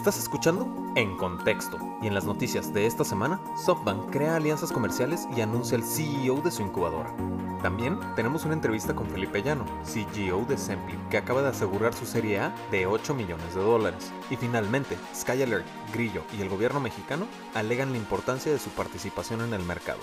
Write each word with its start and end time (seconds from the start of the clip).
Estás 0.00 0.18
escuchando 0.18 0.66
En 0.96 1.14
Contexto 1.18 1.76
y 2.00 2.06
en 2.06 2.14
las 2.14 2.24
noticias 2.24 2.72
de 2.72 2.86
esta 2.86 3.04
semana, 3.04 3.38
SoftBank 3.66 4.10
crea 4.10 4.36
alianzas 4.36 4.72
comerciales 4.72 5.28
y 5.36 5.42
anuncia 5.42 5.76
el 5.76 5.84
CEO 5.84 6.40
de 6.40 6.50
su 6.50 6.62
incubadora. 6.62 7.14
También 7.60 8.00
tenemos 8.16 8.46
una 8.46 8.54
entrevista 8.54 8.94
con 8.94 9.10
Felipe 9.10 9.42
Llano, 9.42 9.66
CGO 9.84 10.46
de 10.46 10.56
Sempli, 10.56 10.98
que 11.10 11.18
acaba 11.18 11.42
de 11.42 11.48
asegurar 11.48 11.92
su 11.92 12.06
serie 12.06 12.40
A 12.40 12.54
de 12.70 12.86
8 12.86 13.12
millones 13.12 13.54
de 13.54 13.60
dólares. 13.60 14.10
Y 14.30 14.36
finalmente, 14.36 14.96
Skyalert, 15.14 15.66
Grillo 15.92 16.22
y 16.34 16.40
el 16.40 16.48
gobierno 16.48 16.80
mexicano 16.80 17.26
alegan 17.52 17.92
la 17.92 17.98
importancia 17.98 18.50
de 18.50 18.58
su 18.58 18.70
participación 18.70 19.42
en 19.42 19.52
el 19.52 19.64
mercado. 19.64 20.00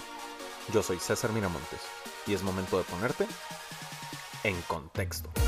Yo 0.72 0.84
soy 0.84 1.00
César 1.00 1.32
Miramontes 1.32 1.82
y 2.28 2.36
es 2.36 2.44
momento 2.44 2.78
de 2.78 2.84
ponerte 2.84 3.26
en 4.44 4.62
contexto. 4.68 5.47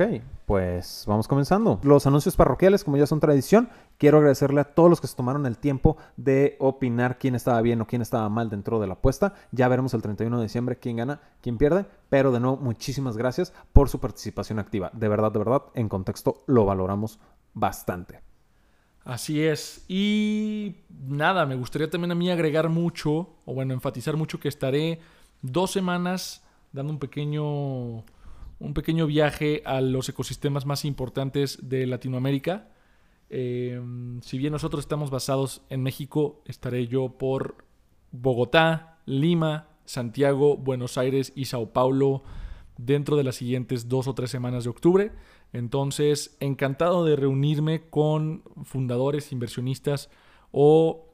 Ok, 0.00 0.22
pues 0.46 1.02
vamos 1.08 1.26
comenzando. 1.26 1.80
Los 1.82 2.06
anuncios 2.06 2.36
parroquiales, 2.36 2.84
como 2.84 2.96
ya 2.96 3.06
son 3.08 3.18
tradición, 3.18 3.68
quiero 3.96 4.18
agradecerle 4.18 4.60
a 4.60 4.72
todos 4.72 4.88
los 4.88 5.00
que 5.00 5.08
se 5.08 5.16
tomaron 5.16 5.44
el 5.44 5.58
tiempo 5.58 5.96
de 6.16 6.54
opinar 6.60 7.18
quién 7.18 7.34
estaba 7.34 7.60
bien 7.62 7.80
o 7.80 7.86
quién 7.88 8.00
estaba 8.00 8.28
mal 8.28 8.48
dentro 8.48 8.78
de 8.78 8.86
la 8.86 8.92
apuesta. 8.92 9.34
Ya 9.50 9.66
veremos 9.66 9.94
el 9.94 10.02
31 10.02 10.36
de 10.36 10.44
diciembre 10.44 10.78
quién 10.78 10.98
gana, 10.98 11.20
quién 11.40 11.58
pierde, 11.58 11.84
pero 12.10 12.30
de 12.30 12.38
nuevo 12.38 12.58
muchísimas 12.58 13.16
gracias 13.16 13.52
por 13.72 13.88
su 13.88 13.98
participación 13.98 14.60
activa. 14.60 14.92
De 14.94 15.08
verdad, 15.08 15.32
de 15.32 15.40
verdad, 15.40 15.62
en 15.74 15.88
contexto 15.88 16.44
lo 16.46 16.64
valoramos 16.64 17.18
bastante. 17.54 18.20
Así 19.02 19.42
es. 19.42 19.84
Y 19.88 20.76
nada, 21.08 21.44
me 21.44 21.56
gustaría 21.56 21.90
también 21.90 22.12
a 22.12 22.14
mí 22.14 22.30
agregar 22.30 22.68
mucho, 22.68 23.30
o 23.44 23.52
bueno, 23.52 23.74
enfatizar 23.74 24.16
mucho 24.16 24.38
que 24.38 24.46
estaré 24.46 25.00
dos 25.42 25.72
semanas 25.72 26.44
dando 26.70 26.92
un 26.92 27.00
pequeño 27.00 28.04
un 28.60 28.74
pequeño 28.74 29.06
viaje 29.06 29.62
a 29.64 29.80
los 29.80 30.08
ecosistemas 30.08 30.66
más 30.66 30.84
importantes 30.84 31.58
de 31.68 31.86
Latinoamérica. 31.86 32.68
Eh, 33.30 33.80
si 34.22 34.38
bien 34.38 34.52
nosotros 34.52 34.80
estamos 34.80 35.10
basados 35.10 35.62
en 35.70 35.82
México, 35.82 36.42
estaré 36.44 36.86
yo 36.86 37.10
por 37.18 37.64
Bogotá, 38.10 38.98
Lima, 39.06 39.68
Santiago, 39.84 40.56
Buenos 40.56 40.98
Aires 40.98 41.32
y 41.36 41.46
Sao 41.46 41.72
Paulo 41.72 42.22
dentro 42.76 43.16
de 43.16 43.24
las 43.24 43.36
siguientes 43.36 43.88
dos 43.88 44.08
o 44.08 44.14
tres 44.14 44.30
semanas 44.30 44.64
de 44.64 44.70
octubre. 44.70 45.12
Entonces, 45.52 46.36
encantado 46.40 47.04
de 47.04 47.16
reunirme 47.16 47.88
con 47.88 48.42
fundadores, 48.64 49.32
inversionistas 49.32 50.10
o 50.52 51.06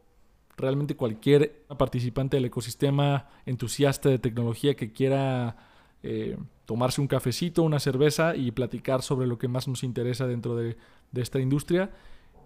realmente 0.57 0.97
cualquier 0.97 1.65
participante 1.79 2.37
del 2.37 2.47
ecosistema, 2.47 3.29
entusiasta 3.47 4.09
de 4.09 4.19
tecnología 4.19 4.75
que 4.75 4.93
quiera 4.93 5.57
eh, 6.03 6.37
tomarse 6.67 7.01
un 7.01 7.07
cafecito, 7.07 7.63
una 7.63 7.81
cerveza 7.81 8.37
y 8.37 8.51
platicar 8.51 9.01
sobre 9.03 9.27
lo 9.27 9.39
que 9.39 9.49
más 9.49 9.67
nos 9.69 9.83
interesa 9.85 10.27
dentro 10.27 10.57
de, 10.57 10.77
esta 11.15 11.39
industria, 11.39 11.91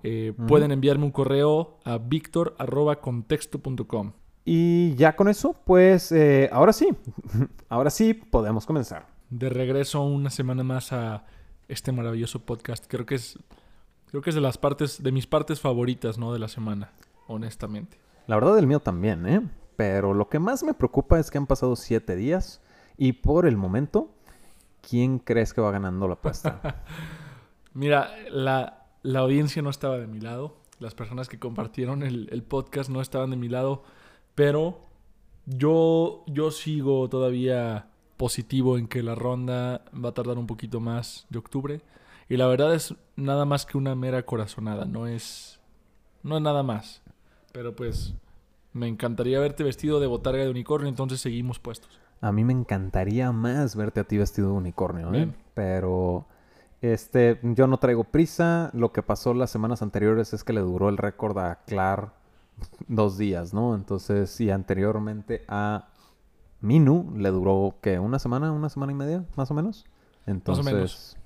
eh, 0.02 0.32
pueden 0.46 0.72
enviarme 0.72 1.04
un 1.04 1.10
correo 1.10 1.78
a 1.84 1.98
victor.contexto.com. 1.98 4.12
Y 4.44 4.94
ya 4.94 5.16
con 5.16 5.28
eso, 5.28 5.56
pues 5.64 6.12
eh, 6.12 6.48
ahora 6.52 6.72
sí, 6.72 6.88
ahora 7.68 7.90
sí 7.90 8.14
podemos 8.14 8.64
comenzar. 8.66 9.06
De 9.30 9.50
regreso 9.50 10.02
una 10.02 10.30
semana 10.30 10.64
más 10.64 10.92
a 10.92 11.24
este 11.68 11.92
maravilloso 11.92 12.40
podcast. 12.40 12.86
Creo 12.88 13.06
que 13.06 13.14
es, 13.16 13.38
creo 14.06 14.22
que 14.22 14.30
es 14.30 14.34
de 14.34 14.40
las 14.40 14.58
partes, 14.58 15.02
de 15.02 15.12
mis 15.12 15.26
partes 15.26 15.60
favoritas, 15.60 16.18
¿no? 16.18 16.32
De 16.32 16.38
la 16.38 16.48
semana, 16.48 16.92
honestamente. 17.26 17.98
La 18.26 18.36
verdad 18.36 18.56
del 18.56 18.66
mío 18.66 18.80
también, 18.80 19.26
¿eh? 19.26 19.42
Pero 19.76 20.14
lo 20.14 20.28
que 20.28 20.38
más 20.38 20.62
me 20.62 20.74
preocupa 20.74 21.18
es 21.18 21.30
que 21.30 21.38
han 21.38 21.46
pasado 21.46 21.76
siete 21.76 22.16
días 22.16 22.60
y 22.98 23.12
por 23.12 23.46
el 23.46 23.56
momento, 23.56 24.10
¿quién 24.82 25.20
crees 25.20 25.54
que 25.54 25.60
va 25.60 25.70
ganando 25.70 26.08
la 26.08 26.14
apuesta? 26.14 26.82
Mira, 27.72 28.10
la, 28.28 28.86
audiencia 29.04 29.62
no 29.62 29.70
estaba 29.70 29.98
de 29.98 30.08
mi 30.08 30.18
lado. 30.18 30.56
Las 30.80 30.96
personas 30.96 31.28
que 31.28 31.38
compartieron 31.38 32.02
el, 32.02 32.42
podcast 32.42 32.90
no 32.90 33.00
estaban 33.00 33.30
de 33.30 33.36
mi 33.36 33.48
lado. 33.48 33.84
Pero 34.34 34.80
yo, 35.46 36.24
yo 36.26 36.50
sigo 36.50 37.08
todavía 37.08 37.86
positivo 38.16 38.78
en 38.78 38.88
que 38.88 39.04
la 39.04 39.14
ronda 39.14 39.84
va 39.92 40.08
a 40.08 40.14
tardar 40.14 40.36
un 40.36 40.48
poquito 40.48 40.80
más 40.80 41.26
de 41.30 41.38
octubre. 41.38 41.80
Y 42.28 42.36
la 42.36 42.48
verdad 42.48 42.74
es 42.74 42.96
nada 43.14 43.44
más 43.44 43.64
que 43.64 43.78
una 43.78 43.94
mera 43.94 44.24
corazonada. 44.24 44.86
No 44.86 45.06
es, 45.06 45.60
no 46.24 46.36
es 46.36 46.42
nada 46.42 46.64
más. 46.64 47.00
Pero 47.52 47.76
pues 47.76 48.14
me 48.72 48.88
encantaría 48.88 49.38
verte 49.38 49.62
vestido 49.62 50.00
de 50.00 50.08
botarga 50.08 50.42
de 50.42 50.50
unicornio. 50.50 50.88
Entonces 50.88 51.20
seguimos 51.20 51.60
puestos. 51.60 52.00
A 52.20 52.32
mí 52.32 52.44
me 52.44 52.52
encantaría 52.52 53.30
más 53.32 53.76
verte 53.76 54.00
a 54.00 54.04
ti 54.04 54.18
vestido 54.18 54.48
de 54.48 54.54
unicornio, 54.54 55.14
¿eh? 55.14 55.32
Pero 55.54 56.26
este, 56.80 57.38
yo 57.42 57.66
no 57.66 57.78
traigo 57.78 58.04
prisa. 58.04 58.70
Lo 58.72 58.92
que 58.92 59.02
pasó 59.02 59.34
las 59.34 59.50
semanas 59.50 59.82
anteriores 59.82 60.32
es 60.32 60.44
que 60.44 60.52
le 60.52 60.60
duró 60.60 60.88
el 60.88 60.96
récord 60.96 61.38
a 61.38 61.60
Clar 61.66 62.12
dos 62.88 63.18
días, 63.18 63.54
¿no? 63.54 63.74
Entonces, 63.74 64.40
y 64.40 64.50
anteriormente 64.50 65.44
a 65.48 65.88
Minu 66.60 67.12
le 67.16 67.30
duró, 67.30 67.76
¿qué? 67.80 67.98
¿Una 67.98 68.18
semana? 68.18 68.52
¿Una 68.52 68.68
semana 68.68 68.92
y 68.92 68.94
media? 68.96 69.24
Más 69.36 69.50
o 69.50 69.54
menos. 69.54 69.84
Entonces, 70.26 70.64
más 70.64 70.72
o 70.72 70.76
menos. 70.76 71.16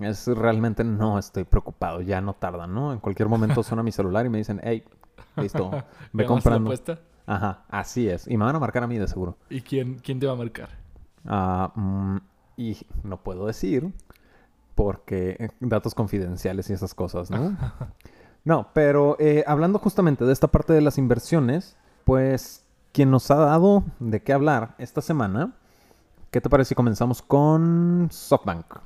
Es 0.00 0.26
realmente 0.26 0.84
no 0.84 1.18
estoy 1.18 1.44
preocupado, 1.44 2.00
ya 2.00 2.20
no 2.20 2.32
tarda, 2.32 2.66
¿no? 2.66 2.92
En 2.92 2.98
cualquier 2.98 3.28
momento 3.28 3.62
suena 3.62 3.82
mi 3.82 3.92
celular 3.92 4.24
y 4.24 4.30
me 4.30 4.38
dicen, 4.38 4.60
hey, 4.64 4.84
listo, 5.36 5.70
ve 6.12 6.24
comprando. 6.24 6.72
Ajá, 7.26 7.64
así 7.68 8.08
es. 8.08 8.26
Y 8.28 8.36
me 8.36 8.44
van 8.44 8.56
a 8.56 8.58
marcar 8.58 8.82
a 8.82 8.86
mí 8.86 8.98
de 8.98 9.06
seguro. 9.08 9.36
¿Y 9.48 9.60
quién, 9.60 9.96
quién 9.96 10.18
te 10.18 10.26
va 10.26 10.32
a 10.32 10.36
marcar? 10.36 10.70
Ah, 11.26 11.72
mm, 11.74 12.16
y 12.56 12.76
no 13.04 13.22
puedo 13.22 13.46
decir 13.46 13.92
porque 14.74 15.36
eh, 15.38 15.48
datos 15.60 15.94
confidenciales 15.94 16.70
y 16.70 16.72
esas 16.72 16.94
cosas, 16.94 17.30
¿no? 17.30 17.56
no, 18.44 18.68
pero 18.72 19.16
eh, 19.20 19.44
hablando 19.46 19.78
justamente 19.78 20.24
de 20.24 20.32
esta 20.32 20.48
parte 20.48 20.72
de 20.72 20.80
las 20.80 20.98
inversiones, 20.98 21.76
pues 22.04 22.64
quien 22.92 23.10
nos 23.10 23.30
ha 23.30 23.36
dado 23.36 23.84
de 24.00 24.22
qué 24.22 24.32
hablar 24.32 24.74
esta 24.78 25.00
semana, 25.00 25.54
¿qué 26.30 26.40
te 26.40 26.50
parece 26.50 26.70
si 26.70 26.74
comenzamos 26.74 27.22
con 27.22 28.08
SoftBank? 28.10 28.78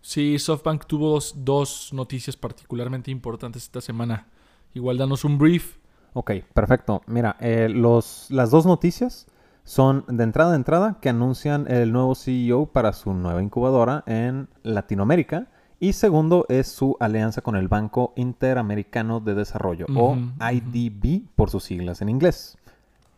Sí, 0.00 0.38
SoftBank 0.38 0.86
tuvo 0.86 1.18
dos 1.34 1.92
noticias 1.92 2.36
particularmente 2.36 3.10
importantes 3.10 3.64
esta 3.64 3.80
semana. 3.80 4.28
Igual 4.72 4.98
danos 4.98 5.24
un 5.24 5.38
brief 5.38 5.78
Ok, 6.18 6.30
perfecto. 6.54 7.02
Mira, 7.06 7.36
eh, 7.40 7.68
los, 7.68 8.28
las 8.30 8.50
dos 8.50 8.64
noticias 8.64 9.26
son 9.64 10.02
de 10.08 10.24
entrada 10.24 10.54
a 10.54 10.56
entrada 10.56 10.96
que 11.02 11.10
anuncian 11.10 11.70
el 11.70 11.92
nuevo 11.92 12.14
CEO 12.14 12.64
para 12.64 12.94
su 12.94 13.12
nueva 13.12 13.42
incubadora 13.42 14.02
en 14.06 14.48
Latinoamérica. 14.62 15.48
Y 15.78 15.92
segundo 15.92 16.46
es 16.48 16.68
su 16.68 16.96
alianza 17.00 17.42
con 17.42 17.54
el 17.54 17.68
Banco 17.68 18.14
Interamericano 18.16 19.20
de 19.20 19.34
Desarrollo, 19.34 19.84
o 19.94 20.16
IDB 20.40 21.28
por 21.36 21.50
sus 21.50 21.64
siglas 21.64 22.00
en 22.00 22.08
inglés. 22.08 22.56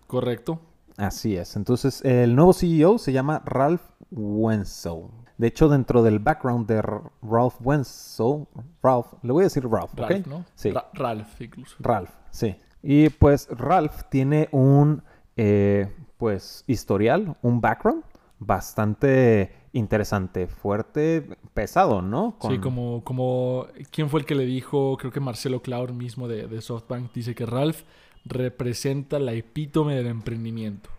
Correcto. 0.09 0.59
Así 0.97 1.37
es. 1.37 1.55
Entonces, 1.55 2.05
el 2.05 2.35
nuevo 2.35 2.53
CEO 2.53 2.99
se 2.99 3.13
llama 3.13 3.43
Ralph 3.45 3.83
Wenzel. 4.11 5.05
De 5.37 5.47
hecho, 5.47 5.69
dentro 5.69 6.03
del 6.03 6.19
background 6.19 6.67
de 6.67 6.83
Ralph 6.83 7.55
Wenzel, 7.61 8.49
Ralph, 8.83 9.13
le 9.23 9.31
voy 9.31 9.43
a 9.43 9.47
decir 9.47 9.65
Ralph, 9.69 9.95
Ralph 9.95 10.27
¿no? 10.27 10.45
Sí. 10.57 10.73
Ralph, 10.95 11.41
incluso. 11.41 11.77
Ralph, 11.79 12.11
sí. 12.33 12.57
Y 12.83 13.09
pues 13.11 13.49
Ralph 13.51 14.03
tiene 14.11 14.49
un 14.53 15.03
eh, 15.37 15.93
pues 16.17 16.65
historial, 16.67 17.37
un 17.43 17.61
background 17.61 18.05
bastante 18.39 19.53
interesante, 19.73 20.47
fuerte, 20.47 21.27
pesado, 21.55 22.03
¿no? 22.03 22.37
Sí, 22.49 22.59
como, 22.59 23.03
como, 23.05 23.67
¿quién 23.91 24.09
fue 24.09 24.21
el 24.21 24.27
que 24.27 24.35
le 24.35 24.47
dijo? 24.47 24.97
Creo 24.97 25.13
que 25.13 25.21
Marcelo 25.21 25.61
Claur 25.61 25.93
mismo 25.93 26.29
de, 26.29 26.47
de, 26.47 26.61
SoftBank 26.61 27.13
dice 27.13 27.35
que 27.35 27.47
Ralph 27.47 27.83
representa 28.25 29.19
la 29.19 29.33
epítome 29.33 29.97
del 29.97 30.07
emprendimiento. 30.07 30.91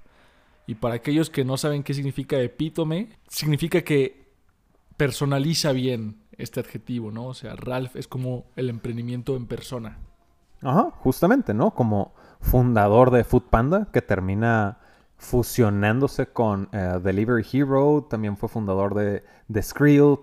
Y 0.67 0.75
para 0.75 0.95
aquellos 0.95 1.29
que 1.29 1.45
no 1.45 1.57
saben 1.57 1.83
qué 1.83 1.93
significa 1.93 2.39
epítome, 2.39 3.09
significa 3.27 3.81
que 3.81 4.29
personaliza 4.97 5.71
bien 5.71 6.17
este 6.37 6.59
adjetivo, 6.59 7.11
¿no? 7.11 7.27
O 7.27 7.33
sea, 7.33 7.55
Ralph 7.55 7.95
es 7.95 8.07
como 8.07 8.45
el 8.55 8.69
emprendimiento 8.69 9.35
en 9.35 9.47
persona. 9.47 9.97
Ajá, 10.61 10.91
justamente, 10.99 11.53
¿no? 11.53 11.71
Como 11.71 12.13
fundador 12.41 13.11
de 13.11 13.23
Foodpanda, 13.23 13.87
que 13.91 14.01
termina 14.01 14.77
fusionándose 15.17 16.27
con 16.27 16.69
eh, 16.71 16.99
Delivery 17.03 17.45
Hero, 17.51 18.07
también 18.09 18.37
fue 18.37 18.47
fundador 18.47 18.95
de, 18.95 19.23
de 19.47 19.61
Skrill, 19.61 20.17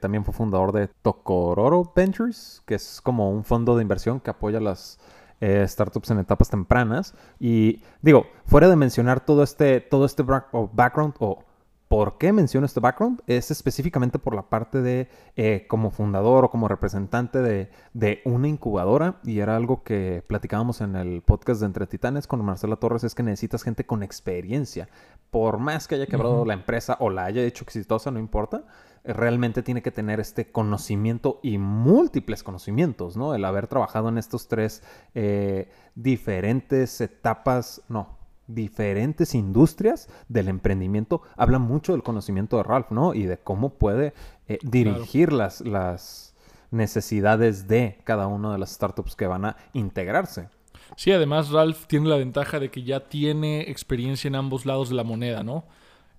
también 0.00 0.24
fue 0.24 0.32
fundador 0.32 0.72
de 0.72 0.88
Tokororo 1.02 1.92
Ventures, 1.94 2.62
que 2.66 2.74
es 2.74 3.00
como 3.02 3.30
un 3.30 3.44
fondo 3.44 3.76
de 3.76 3.82
inversión 3.82 4.20
que 4.20 4.30
apoya 4.30 4.58
las 4.58 4.98
eh, 5.40 5.64
startups 5.68 6.10
en 6.10 6.18
etapas 6.18 6.48
tempranas. 6.48 7.14
Y 7.38 7.82
digo, 8.02 8.26
fuera 8.46 8.68
de 8.68 8.76
mencionar 8.76 9.20
todo 9.20 9.42
este, 9.42 9.80
todo 9.80 10.06
este 10.06 10.22
background 10.22 11.14
o 11.20 11.44
¿Por 11.88 12.18
qué 12.18 12.34
menciono 12.34 12.66
este 12.66 12.80
background? 12.80 13.22
Es 13.26 13.50
específicamente 13.50 14.18
por 14.18 14.34
la 14.34 14.50
parte 14.50 14.82
de 14.82 15.08
eh, 15.36 15.64
como 15.68 15.90
fundador 15.90 16.44
o 16.44 16.50
como 16.50 16.68
representante 16.68 17.40
de, 17.40 17.70
de, 17.94 18.20
una 18.26 18.46
incubadora 18.46 19.20
y 19.24 19.40
era 19.40 19.56
algo 19.56 19.82
que 19.82 20.22
platicábamos 20.26 20.82
en 20.82 20.96
el 20.96 21.22
podcast 21.22 21.60
de 21.60 21.66
Entre 21.66 21.86
Titanes 21.86 22.26
con 22.26 22.44
Marcela 22.44 22.76
Torres, 22.76 23.04
es 23.04 23.14
que 23.14 23.22
necesitas 23.22 23.62
gente 23.62 23.86
con 23.86 24.02
experiencia. 24.02 24.90
Por 25.30 25.56
más 25.58 25.88
que 25.88 25.94
haya 25.94 26.06
quebrado 26.06 26.44
la 26.44 26.52
empresa 26.52 26.98
o 27.00 27.08
la 27.08 27.24
haya 27.24 27.42
hecho 27.42 27.64
exitosa, 27.64 28.10
no 28.10 28.18
importa, 28.18 28.64
realmente 29.02 29.62
tiene 29.62 29.80
que 29.80 29.90
tener 29.90 30.20
este 30.20 30.52
conocimiento 30.52 31.40
y 31.42 31.56
múltiples 31.56 32.42
conocimientos, 32.42 33.16
¿no? 33.16 33.34
El 33.34 33.46
haber 33.46 33.66
trabajado 33.66 34.10
en 34.10 34.18
estos 34.18 34.46
tres 34.46 34.82
eh, 35.14 35.70
diferentes 35.94 37.00
etapas, 37.00 37.80
no, 37.88 38.17
diferentes 38.48 39.34
industrias 39.34 40.08
del 40.28 40.48
emprendimiento, 40.48 41.22
habla 41.36 41.58
mucho 41.58 41.92
del 41.92 42.02
conocimiento 42.02 42.56
de 42.56 42.64
Ralph, 42.64 42.90
¿no? 42.90 43.14
Y 43.14 43.24
de 43.24 43.38
cómo 43.38 43.74
puede 43.74 44.14
eh, 44.48 44.58
dirigir 44.62 45.32
las, 45.32 45.60
las 45.60 46.34
necesidades 46.70 47.68
de 47.68 47.98
cada 48.04 48.26
una 48.26 48.52
de 48.52 48.58
las 48.58 48.72
startups 48.72 49.14
que 49.14 49.26
van 49.26 49.44
a 49.44 49.56
integrarse. 49.74 50.48
Sí, 50.96 51.12
además 51.12 51.50
Ralph 51.50 51.86
tiene 51.86 52.08
la 52.08 52.16
ventaja 52.16 52.58
de 52.58 52.70
que 52.70 52.82
ya 52.82 53.08
tiene 53.08 53.62
experiencia 53.70 54.28
en 54.28 54.34
ambos 54.34 54.66
lados 54.66 54.88
de 54.88 54.96
la 54.96 55.04
moneda, 55.04 55.42
¿no? 55.42 55.64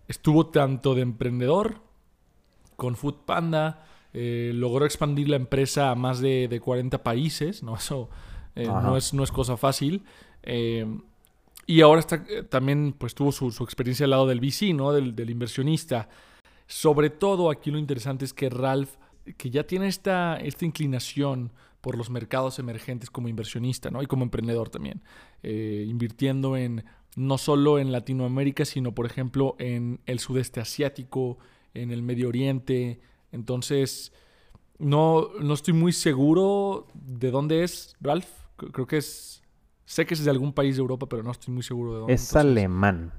Estuvo 0.08 0.48
tanto 0.48 0.96
de 0.96 1.02
emprendedor 1.02 1.82
con 2.76 2.96
Food 2.96 3.26
Panda, 3.26 3.84
eh, 4.14 4.52
logró 4.54 4.86
expandir 4.86 5.30
la 5.30 5.36
empresa 5.36 5.92
a 5.92 5.96
más 5.96 6.20
de, 6.20 6.60
40 6.64 7.04
países, 7.04 7.64
¿no? 7.64 7.76
Eso 7.76 8.10
eh, 8.56 8.66
no, 8.68 8.96
es, 8.96 9.14
no 9.14 9.24
es 9.24 9.32
cosa 9.32 9.58
fácil. 9.58 10.04
Y 11.70 11.82
ahora 11.82 12.00
está, 12.00 12.26
eh, 12.28 12.42
también 12.42 12.96
pues 12.98 13.14
tuvo 13.14 13.32
su, 13.32 13.64
experiencia 13.64 14.06
al 14.06 14.10
lado 14.10 14.26
del 14.26 14.40
VC, 14.40 14.74
¿no? 14.74 14.92
Del, 14.92 15.30
inversionista. 15.30 16.10
Sobre 16.66 17.12
todo 17.12 17.52
aquí 17.52 17.70
lo 17.70 17.78
interesante 17.78 18.26
es 18.26 18.34
que 18.34 18.50
Ralph, 18.50 18.96
que 19.38 19.52
ya 19.52 19.68
tiene 19.68 19.86
esta, 19.88 20.38
esta 20.38 20.66
inclinación 20.66 21.52
por 21.80 21.96
los 21.96 22.10
mercados 22.10 22.58
emergentes 22.58 23.12
como 23.12 23.28
inversionista, 23.28 23.92
¿no? 23.92 24.02
Y 24.02 24.08
como 24.08 24.24
emprendedor 24.24 24.70
también. 24.70 25.04
Eh, 25.44 25.86
invirtiendo 25.88 26.58
en 26.58 26.86
no 27.16 27.38
solo 27.38 27.78
en 27.78 27.92
Latinoamérica, 27.92 28.66
sino 28.66 28.96
por 28.96 29.06
ejemplo 29.06 29.56
en 29.60 30.00
el 30.08 30.18
sudeste 30.18 30.60
asiático, 30.60 31.38
en 31.76 31.92
el 31.92 32.02
Medio 32.02 32.30
Oriente. 32.30 33.00
Entonces, 33.32 34.12
no, 34.80 35.30
no 35.40 35.54
estoy 35.54 35.76
muy 35.76 35.94
seguro 35.94 36.88
de 36.96 37.30
dónde 37.30 37.64
es 37.64 37.96
Ralph. 38.02 38.26
Creo 38.58 38.88
que 38.88 38.98
es 38.98 39.39
Sé 39.90 40.06
que 40.06 40.14
es 40.14 40.24
de 40.24 40.30
algún 40.30 40.54
país 40.54 40.76
de 40.76 40.82
Europa, 40.82 41.08
pero 41.10 41.24
no 41.24 41.32
estoy 41.32 41.52
muy 41.52 41.64
seguro 41.64 41.94
de 41.94 42.00
dónde. 42.02 42.14
Es 42.14 42.36
alemán. 42.36 43.12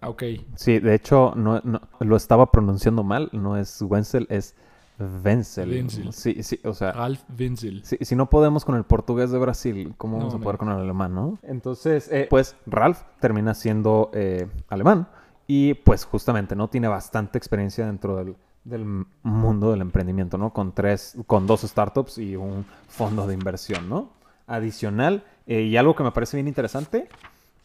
Ah, 0.00 0.08
ok. 0.08 0.24
Sí, 0.56 0.80
de 0.80 0.96
hecho, 0.96 1.32
no, 1.36 1.62
lo 2.00 2.16
estaba 2.16 2.50
pronunciando 2.50 3.04
mal. 3.04 3.28
No 3.30 3.56
es 3.56 3.80
Wenzel, 3.80 4.26
es 4.28 4.56
Wenzel. 4.98 5.70
Wenzel. 5.70 6.12
Sí, 6.12 6.42
sí, 6.42 6.58
o 6.64 6.74
sea. 6.74 6.90
Ralph 6.90 7.20
Wenzel. 7.38 7.84
si 7.84 8.16
no 8.16 8.28
podemos 8.28 8.64
con 8.64 8.74
el 8.74 8.82
portugués 8.82 9.30
de 9.30 9.38
Brasil, 9.38 9.94
¿cómo 9.96 10.18
vamos 10.18 10.34
a 10.34 10.38
poder 10.38 10.58
con 10.58 10.70
el 10.70 10.78
alemán, 10.78 11.14
no? 11.14 11.38
Entonces, 11.44 12.10
eh, 12.10 12.26
pues 12.28 12.56
Ralph 12.66 12.98
termina 13.20 13.54
siendo 13.54 14.10
eh, 14.12 14.48
alemán 14.70 15.06
y 15.46 15.74
pues 15.74 16.04
justamente, 16.04 16.56
¿no? 16.56 16.66
Tiene 16.66 16.88
bastante 16.88 17.38
experiencia 17.38 17.86
dentro 17.86 18.16
del, 18.16 18.34
del 18.64 19.06
mundo 19.22 19.70
del 19.70 19.82
emprendimiento, 19.82 20.36
¿no? 20.36 20.52
Con 20.52 20.72
tres, 20.72 21.16
con 21.28 21.46
dos 21.46 21.60
startups 21.60 22.18
y 22.18 22.34
un 22.34 22.66
fondo 22.88 23.24
de 23.28 23.34
inversión, 23.34 23.88
¿no? 23.88 24.10
Adicional, 24.48 25.22
eh, 25.46 25.62
y 25.62 25.76
algo 25.76 25.94
que 25.94 26.02
me 26.02 26.12
parece 26.12 26.36
bien 26.36 26.48
interesante, 26.48 27.08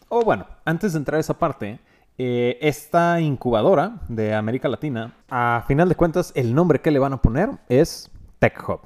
o 0.09 0.21
bueno, 0.21 0.47
antes 0.65 0.93
de 0.93 0.99
entrar 0.99 1.17
a 1.17 1.21
esa 1.21 1.37
parte, 1.37 1.79
eh, 2.17 2.57
esta 2.61 3.21
incubadora 3.21 4.01
de 4.07 4.33
América 4.33 4.67
Latina, 4.67 5.13
a 5.29 5.63
final 5.67 5.87
de 5.87 5.95
cuentas, 5.95 6.31
el 6.35 6.55
nombre 6.55 6.81
que 6.81 6.91
le 6.91 6.99
van 6.99 7.13
a 7.13 7.21
poner 7.21 7.51
es 7.69 8.09
Tech 8.39 8.67
Hub. 8.67 8.81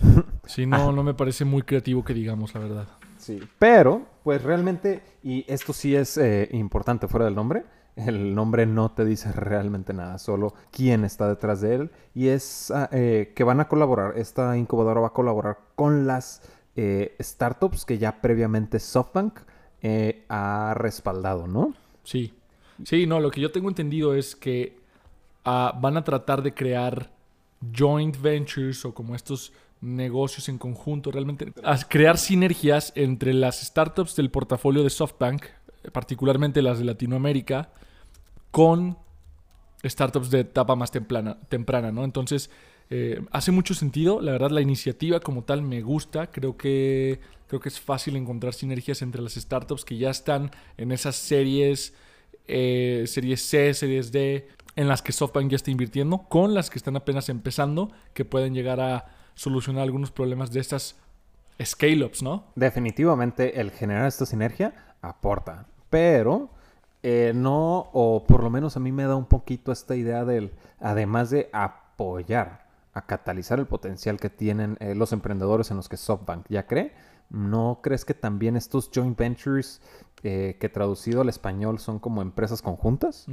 Sí, 0.46 0.64
no, 0.64 0.92
no 0.92 1.02
me 1.02 1.12
parece 1.12 1.44
muy 1.44 1.62
creativo 1.62 2.04
que 2.04 2.14
digamos, 2.14 2.54
la 2.54 2.60
verdad. 2.60 2.86
Sí, 3.18 3.40
pero, 3.58 4.02
pues 4.22 4.44
realmente, 4.44 5.02
y 5.24 5.44
esto 5.48 5.72
sí 5.72 5.96
es 5.96 6.16
eh, 6.18 6.48
importante 6.52 7.08
fuera 7.08 7.24
del 7.24 7.34
nombre, 7.34 7.64
el 7.96 8.32
nombre 8.32 8.64
no 8.64 8.92
te 8.92 9.04
dice 9.04 9.32
realmente 9.32 9.92
nada, 9.92 10.18
solo 10.18 10.54
quién 10.70 11.02
está 11.02 11.28
detrás 11.28 11.62
de 11.62 11.74
él. 11.74 11.90
Y 12.14 12.28
es 12.28 12.70
ah, 12.70 12.88
que 12.90 13.44
van 13.44 13.58
a 13.58 13.66
colaborar, 13.66 14.16
esta 14.16 14.56
incubadora 14.56 15.00
va 15.00 15.08
a 15.08 15.12
colaborar 15.12 15.58
con 15.74 16.06
las 16.06 16.42
eh, 16.76 17.16
startups 17.20 17.84
que 17.84 17.98
ya 17.98 18.20
previamente 18.20 18.78
SoftBank 18.78 19.40
eh, 19.82 20.24
ha 20.28 20.74
respaldado, 20.76 21.46
¿no? 21.46 21.74
Sí. 22.04 22.34
Sí, 22.84 23.06
no, 23.06 23.20
lo 23.20 23.30
que 23.30 23.40
yo 23.40 23.50
tengo 23.50 23.68
entendido 23.68 24.14
es 24.14 24.36
que 24.36 24.78
ah, 25.44 25.78
van 25.80 25.96
a 25.96 26.04
tratar 26.04 26.42
de 26.42 26.52
crear 26.52 27.10
joint 27.74 28.20
ventures 28.20 28.84
o 28.84 28.92
como 28.92 29.14
estos 29.14 29.52
negocios 29.80 30.48
en 30.48 30.58
conjunto, 30.58 31.10
realmente 31.10 31.52
a 31.62 31.78
crear 31.78 32.18
sinergias 32.18 32.92
entre 32.96 33.32
las 33.32 33.60
startups 33.60 34.16
del 34.16 34.30
portafolio 34.30 34.82
de 34.82 34.90
SoftBank, 34.90 35.44
particularmente 35.92 36.62
las 36.62 36.78
de 36.78 36.84
Latinoamérica, 36.84 37.70
con 38.50 38.98
startups 39.84 40.30
de 40.30 40.40
etapa 40.40 40.76
más 40.76 40.90
temprana, 40.90 41.38
temprana 41.48 41.92
¿no? 41.92 42.04
Entonces, 42.04 42.50
eh, 42.88 43.20
hace 43.32 43.50
mucho 43.50 43.74
sentido, 43.74 44.20
la 44.20 44.32
verdad 44.32 44.50
la 44.50 44.60
iniciativa 44.60 45.18
como 45.18 45.42
tal 45.42 45.62
me 45.62 45.82
gusta, 45.82 46.30
creo 46.30 46.56
que, 46.56 47.18
creo 47.48 47.60
que 47.60 47.68
es 47.68 47.80
fácil 47.80 48.16
encontrar 48.16 48.54
sinergias 48.54 49.02
entre 49.02 49.22
las 49.22 49.34
startups 49.34 49.84
que 49.84 49.96
ya 49.98 50.10
están 50.10 50.50
en 50.76 50.92
esas 50.92 51.16
series, 51.16 51.94
eh, 52.46 53.04
series 53.06 53.42
C, 53.42 53.74
series 53.74 54.12
D, 54.12 54.46
en 54.76 54.88
las 54.88 55.02
que 55.02 55.12
SoftBank 55.12 55.50
ya 55.50 55.56
está 55.56 55.70
invirtiendo, 55.70 56.26
con 56.28 56.54
las 56.54 56.70
que 56.70 56.78
están 56.78 56.96
apenas 56.96 57.28
empezando, 57.28 57.90
que 58.14 58.24
pueden 58.24 58.54
llegar 58.54 58.80
a 58.80 59.06
solucionar 59.34 59.82
algunos 59.82 60.12
problemas 60.12 60.52
de 60.52 60.60
estas 60.60 60.96
scale-ups, 61.62 62.22
¿no? 62.22 62.44
Definitivamente 62.54 63.60
el 63.60 63.70
generar 63.72 64.06
esta 64.06 64.26
sinergia 64.26 64.94
aporta, 65.02 65.66
pero... 65.90 66.50
Eh, 67.02 67.32
no, 67.36 67.88
o 67.92 68.24
por 68.26 68.42
lo 68.42 68.50
menos 68.50 68.76
a 68.76 68.80
mí 68.80 68.90
me 68.90 69.04
da 69.04 69.14
un 69.14 69.26
poquito 69.26 69.70
esta 69.70 69.94
idea 69.94 70.24
del, 70.24 70.50
además 70.80 71.30
de 71.30 71.48
apoyar 71.52 72.65
a 72.96 73.02
catalizar 73.02 73.58
el 73.58 73.66
potencial 73.66 74.18
que 74.18 74.30
tienen 74.30 74.78
eh, 74.80 74.94
los 74.94 75.12
emprendedores 75.12 75.70
en 75.70 75.76
los 75.76 75.86
que 75.86 75.98
SoftBank 75.98 76.46
ya 76.48 76.66
cree. 76.66 76.94
¿No 77.28 77.80
crees 77.82 78.06
que 78.06 78.14
también 78.14 78.56
estos 78.56 78.90
joint 78.92 79.18
ventures 79.18 79.82
eh, 80.22 80.56
que 80.58 80.70
traducido 80.70 81.20
al 81.20 81.28
español 81.28 81.78
son 81.78 81.98
como 81.98 82.22
empresas 82.22 82.62
conjuntas? 82.62 83.26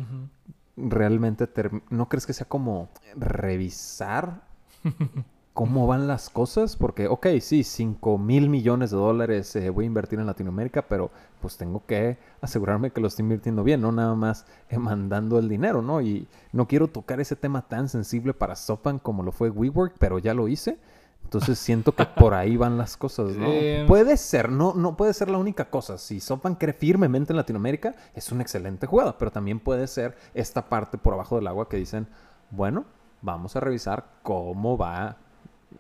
Realmente, 0.75 1.47
¿no 1.89 2.09
crees 2.09 2.25
que 2.25 2.33
sea 2.33 2.47
como 2.47 2.89
revisar 3.15 4.41
cómo 5.53 5.85
van 5.85 6.07
las 6.07 6.29
cosas, 6.29 6.75
porque, 6.75 7.07
ok, 7.07 7.27
sí, 7.39 7.63
5 7.63 8.17
mil 8.17 8.49
millones 8.49 8.89
de 8.89 8.97
dólares 8.97 9.55
eh, 9.55 9.69
voy 9.69 9.85
a 9.85 9.87
invertir 9.87 10.19
en 10.19 10.25
Latinoamérica, 10.25 10.87
pero 10.87 11.11
pues 11.41 11.57
tengo 11.57 11.85
que 11.85 12.17
asegurarme 12.41 12.91
que 12.91 13.01
lo 13.01 13.07
estoy 13.07 13.23
invirtiendo 13.23 13.63
bien, 13.63 13.81
no 13.81 13.91
nada 13.91 14.15
más 14.15 14.45
eh, 14.69 14.79
mandando 14.79 15.37
el 15.37 15.47
dinero, 15.47 15.81
¿no? 15.81 16.01
Y 16.01 16.27
no 16.51 16.67
quiero 16.67 16.87
tocar 16.87 17.19
ese 17.19 17.35
tema 17.35 17.61
tan 17.61 17.87
sensible 17.87 18.33
para 18.33 18.55
Sopan 18.55 18.97
como 18.97 19.21
lo 19.21 19.31
fue 19.31 19.49
WeWork, 19.49 19.95
pero 19.99 20.17
ya 20.17 20.33
lo 20.33 20.47
hice. 20.47 20.79
Entonces 21.23 21.57
siento 21.57 21.95
que 21.95 22.05
por 22.05 22.33
ahí 22.33 22.57
van 22.57 22.77
las 22.77 22.97
cosas, 22.97 23.35
¿no? 23.35 23.47
Eh, 23.53 23.85
puede 23.87 24.17
ser, 24.17 24.49
no, 24.49 24.73
no 24.73 24.97
puede 24.97 25.13
ser 25.13 25.29
la 25.29 25.37
única 25.37 25.69
cosa. 25.69 25.97
Si 25.97 26.19
Sopan 26.19 26.55
cree 26.55 26.73
firmemente 26.73 27.31
en 27.31 27.37
Latinoamérica, 27.37 27.95
es 28.15 28.31
una 28.31 28.41
excelente 28.41 28.87
jugada, 28.87 29.17
pero 29.17 29.31
también 29.31 29.59
puede 29.59 29.87
ser 29.87 30.17
esta 30.33 30.67
parte 30.67 30.97
por 30.97 31.13
abajo 31.13 31.35
del 31.35 31.47
agua 31.47 31.69
que 31.69 31.77
dicen, 31.77 32.07
bueno, 32.49 32.85
vamos 33.21 33.55
a 33.55 33.59
revisar 33.59 34.05
cómo 34.21 34.77
va 34.77 35.17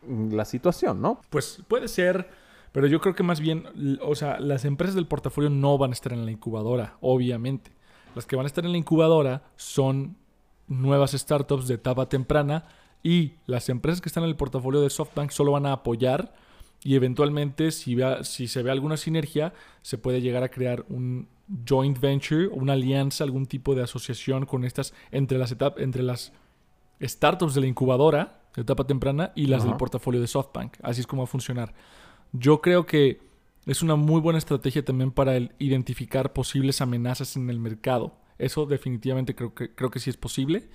la 0.07 0.45
situación, 0.45 1.01
¿no? 1.01 1.21
Pues 1.29 1.61
puede 1.67 1.87
ser, 1.87 2.29
pero 2.71 2.87
yo 2.87 2.99
creo 3.01 3.15
que 3.15 3.23
más 3.23 3.39
bien, 3.39 3.65
o 4.01 4.15
sea, 4.15 4.39
las 4.39 4.65
empresas 4.65 4.95
del 4.95 5.07
portafolio 5.07 5.49
no 5.49 5.77
van 5.77 5.91
a 5.91 5.93
estar 5.93 6.13
en 6.13 6.25
la 6.25 6.31
incubadora, 6.31 6.97
obviamente. 7.01 7.71
Las 8.15 8.25
que 8.25 8.35
van 8.35 8.45
a 8.45 8.47
estar 8.47 8.65
en 8.65 8.71
la 8.71 8.77
incubadora 8.77 9.43
son 9.55 10.15
nuevas 10.67 11.11
startups 11.11 11.67
de 11.67 11.75
etapa 11.75 12.07
temprana 12.07 12.65
y 13.01 13.33
las 13.47 13.69
empresas 13.69 14.01
que 14.01 14.09
están 14.09 14.23
en 14.23 14.29
el 14.29 14.35
portafolio 14.35 14.81
de 14.81 14.89
SoftBank 14.89 15.31
solo 15.31 15.51
van 15.51 15.65
a 15.65 15.73
apoyar 15.73 16.33
y 16.83 16.95
eventualmente 16.95 17.71
si, 17.71 17.97
si 18.23 18.47
se 18.47 18.63
ve 18.63 18.71
alguna 18.71 18.97
sinergia 18.97 19.53
se 19.81 19.97
puede 19.97 20.21
llegar 20.21 20.43
a 20.43 20.49
crear 20.49 20.85
un 20.89 21.27
joint 21.67 21.99
venture, 21.99 22.47
una 22.47 22.73
alianza, 22.73 23.23
algún 23.23 23.45
tipo 23.45 23.75
de 23.75 23.83
asociación 23.83 24.45
con 24.45 24.63
estas 24.63 24.93
entre 25.11 25.37
las 25.37 25.51
etapas, 25.51 25.81
entre 25.81 26.03
las 26.03 26.31
startups 27.01 27.53
de 27.55 27.61
la 27.61 27.67
incubadora 27.67 28.42
etapa 28.55 28.85
temprana 28.85 29.31
y 29.35 29.47
las 29.47 29.63
del 29.63 29.75
portafolio 29.77 30.21
de 30.21 30.27
SoftBank. 30.27 30.77
Así 30.81 31.01
es 31.01 31.07
como 31.07 31.21
va 31.21 31.25
a 31.25 31.27
funcionar. 31.27 31.73
Yo 32.31 32.61
creo 32.61 32.85
que 32.85 33.21
es 33.65 33.81
una 33.81 33.95
muy 33.95 34.21
buena 34.21 34.39
estrategia 34.39 34.83
también 34.83 35.11
para 35.11 35.37
identificar 35.59 36.33
posibles 36.33 36.81
amenazas 36.81 37.35
en 37.35 37.49
el 37.49 37.59
mercado. 37.59 38.15
Eso 38.37 38.65
definitivamente 38.65 39.35
creo 39.35 39.53
que, 39.53 39.73
creo 39.73 39.89
que 39.89 39.99
sí 39.99 40.09
es 40.09 40.17
posible. 40.17 40.69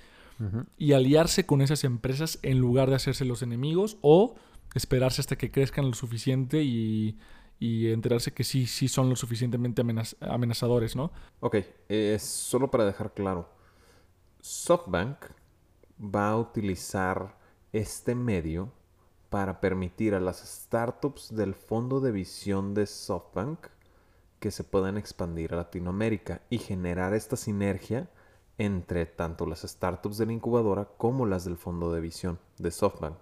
Y 0.77 0.93
aliarse 0.93 1.47
con 1.47 1.63
esas 1.63 1.83
empresas 1.83 2.39
en 2.43 2.61
lugar 2.61 2.89
de 2.91 2.95
hacerse 2.95 3.25
los 3.25 3.43
enemigos 3.43 3.99
o 4.03 4.37
esperarse 4.73 5.21
hasta 5.21 5.37
que 5.37 5.51
crezcan 5.51 5.87
lo 5.87 5.95
suficiente 5.95 6.63
y, 6.63 7.19
enterarse 7.61 8.33
que 8.33 8.45
sí, 8.45 8.67
sí 8.67 8.87
son 8.87 9.09
lo 9.09 9.17
suficientemente 9.17 9.83
amenazadores, 10.21 10.95
¿no? 10.95 11.11
Ok, 11.41 11.57
eh, 11.89 12.17
solo 12.21 12.71
para 12.71 12.85
dejar 12.85 13.15
claro 13.15 13.49
SoftBank 14.41 15.17
va 16.01 16.31
a 16.31 16.37
utilizar 16.37 17.38
este 17.73 18.15
medio 18.15 18.73
para 19.31 19.61
permitir 19.61 20.15
a 20.15 20.21
las 20.21 20.39
startups 20.39 21.35
del 21.35 21.55
fondo 21.55 22.01
de 22.01 22.13
visión 22.13 22.75
de 22.75 22.87
SoftBank 22.87 23.67
que 24.41 24.51
se 24.51 24.65
puedan 24.65 24.97
expandir 24.97 25.53
a 25.53 25.57
Latinoamérica 25.57 26.43
y 26.49 26.59
generar 26.59 27.15
esta 27.15 27.37
sinergia 27.37 28.09
entre 28.57 29.07
tanto 29.07 29.47
las 29.47 29.63
startups 29.63 30.19
de 30.19 30.27
la 30.27 30.33
incubadora 30.33 30.89
como 30.97 31.27
las 31.27 31.45
del 31.45 31.57
fondo 31.57 31.93
de 31.93 32.01
visión 32.01 32.39
de 32.59 32.71
SoftBank. 32.71 33.17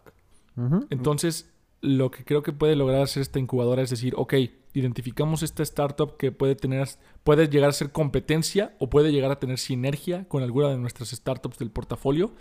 Entonces, 0.88 1.50
lo 1.82 2.10
que 2.10 2.24
creo 2.24 2.42
que 2.42 2.52
puede 2.52 2.76
lograr 2.76 3.02
hacer 3.02 3.20
esta 3.20 3.38
incubadora 3.38 3.82
es 3.82 3.90
decir, 3.90 4.14
ok, 4.16 4.34
identificamos 4.72 5.42
esta 5.42 5.62
startup 5.62 6.16
que 6.16 6.32
puede 6.32 6.54
tener, 6.54 6.88
puede 7.22 7.48
llegar 7.48 7.70
a 7.70 7.72
ser 7.72 7.92
competencia 7.92 8.74
o 8.78 8.88
puede 8.88 9.12
llegar 9.12 9.30
a 9.30 9.38
tener 9.38 9.58
sinergia 9.58 10.26
con 10.28 10.42
alguna 10.42 10.70
de 10.70 10.78
nuestras 10.78 11.10
startups 11.10 11.58
del 11.58 11.70
portafolio. 11.70 12.32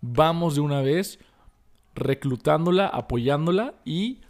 Vamos 0.00 0.56
de 0.56 0.60
una 0.60 0.82
vez 0.82 1.20
reclutándola, 1.94 2.86
apoyándola 2.86 3.74
y 3.84 4.20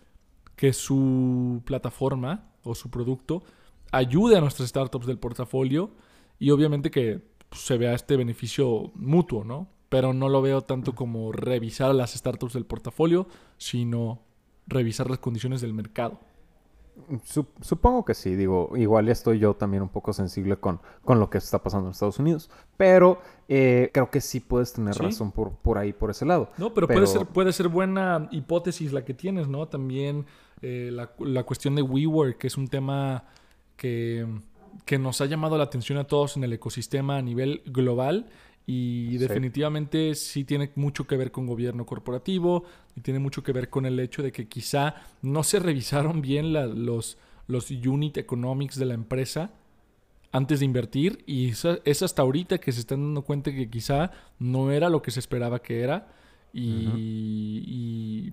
que 0.57 0.73
su 0.73 1.63
plataforma 1.65 2.51
o 2.63 2.75
su 2.75 2.91
producto 2.91 3.43
ayude 3.93 4.37
a 4.37 4.41
nuestras 4.41 4.69
startups 4.69 5.07
del 5.07 5.19
portafolio 5.19 5.91
y 6.39 6.51
obviamente 6.51 6.91
que 6.91 7.23
pues, 7.49 7.63
se 7.63 7.77
vea 7.77 7.95
este 7.95 8.17
beneficio 8.17 8.93
mutuo, 8.95 9.45
¿no? 9.45 9.69
Pero 9.89 10.13
no 10.13 10.29
lo 10.29 10.41
veo 10.41 10.63
tanto 10.63 10.95
como 10.95 11.33
revisar 11.33 11.91
a 11.91 11.95
las 11.95 12.13
startups 12.13 12.53
del 12.53 12.65
portafolio, 12.65 13.27
sino 13.59 14.23
revisar 14.67 15.11
las 15.11 15.19
condiciones 15.19 15.61
del 15.61 15.75
mercado. 15.75 16.21
Supongo 17.61 18.05
que 18.05 18.15
sí, 18.15 18.37
digo, 18.37 18.71
igual 18.77 19.09
estoy 19.09 19.39
yo 19.39 19.55
también 19.55 19.83
un 19.83 19.89
poco 19.89 20.13
sensible 20.13 20.57
con, 20.57 20.81
con 21.05 21.21
lo 21.21 21.31
que 21.31 21.39
está 21.39 21.63
pasando 21.63 21.89
en 21.89 21.93
Estados 21.93 22.19
Unidos, 22.19 22.51
pero 22.77 23.21
eh, 23.49 23.91
creo 23.93 24.11
que 24.11 24.21
sí 24.21 24.41
puedes 24.41 24.73
tener 24.73 24.95
razón 24.95 25.33
por, 25.33 25.53
por 25.53 25.79
ahí, 25.79 25.93
por 25.93 26.11
ese 26.11 26.25
lado. 26.25 26.51
No, 26.59 26.73
pero, 26.75 26.87
Puede, 26.87 27.07
ser, 27.07 27.27
puede 27.27 27.53
ser 27.53 27.69
buena 27.69 28.29
hipótesis 28.31 28.93
la 28.93 29.05
que 29.05 29.15
tienes, 29.15 29.49
¿no? 29.49 29.69
También 29.69 30.27
eh, 30.63 30.91
la, 30.93 31.11
la, 31.19 31.45
cuestión 31.45 31.75
de 31.75 31.83
WeWork, 31.83 32.39
que 32.39 32.47
es 32.47 32.57
un 32.57 32.69
tema 32.69 33.25
que, 33.77 34.27
que 34.85 34.99
nos 34.99 35.21
ha 35.21 35.27
llamado 35.27 35.57
la 35.59 35.65
atención 35.65 35.99
a 35.99 36.05
todos 36.05 36.37
en 36.37 36.45
el 36.45 36.53
ecosistema 36.53 37.17
a 37.17 37.23
nivel 37.23 37.63
global 37.67 38.27
y 38.73 39.19
definitivamente 39.19 40.15
sí 40.15 40.45
tiene 40.45 40.71
mucho 40.77 41.05
que 41.05 41.17
ver 41.17 41.33
con 41.33 41.45
gobierno 41.45 41.85
corporativo 41.87 42.63
y 42.95 43.01
tiene 43.01 43.19
mucho 43.19 43.43
que 43.43 43.51
ver 43.51 43.69
con 43.69 43.85
el 43.85 43.99
hecho 43.99 44.23
de 44.23 44.31
que 44.31 44.47
quizá 44.47 44.95
no 45.23 45.43
se 45.43 45.59
revisaron 45.59 46.23
bien 46.23 46.53
los, 46.53 47.19
los 47.49 47.71
unit 47.73 48.17
economics 48.19 48.79
de 48.79 48.87
la 48.87 48.95
empresa 48.95 49.51
antes 50.31 50.61
de 50.61 50.67
invertir 50.67 51.25
y 51.27 51.51
es 51.51 52.03
hasta 52.05 52.23
ahorita 52.23 52.59
que 52.59 52.71
se 52.71 52.79
están 52.79 53.01
dando 53.01 53.23
cuenta 53.23 53.51
que 53.51 53.69
quizá 53.69 54.13
no 54.39 54.71
era 54.71 54.89
lo 54.89 55.03
que 55.03 55.11
se 55.11 55.19
esperaba 55.19 55.61
que 55.61 55.81
era 55.81 56.07
y, 56.53 58.33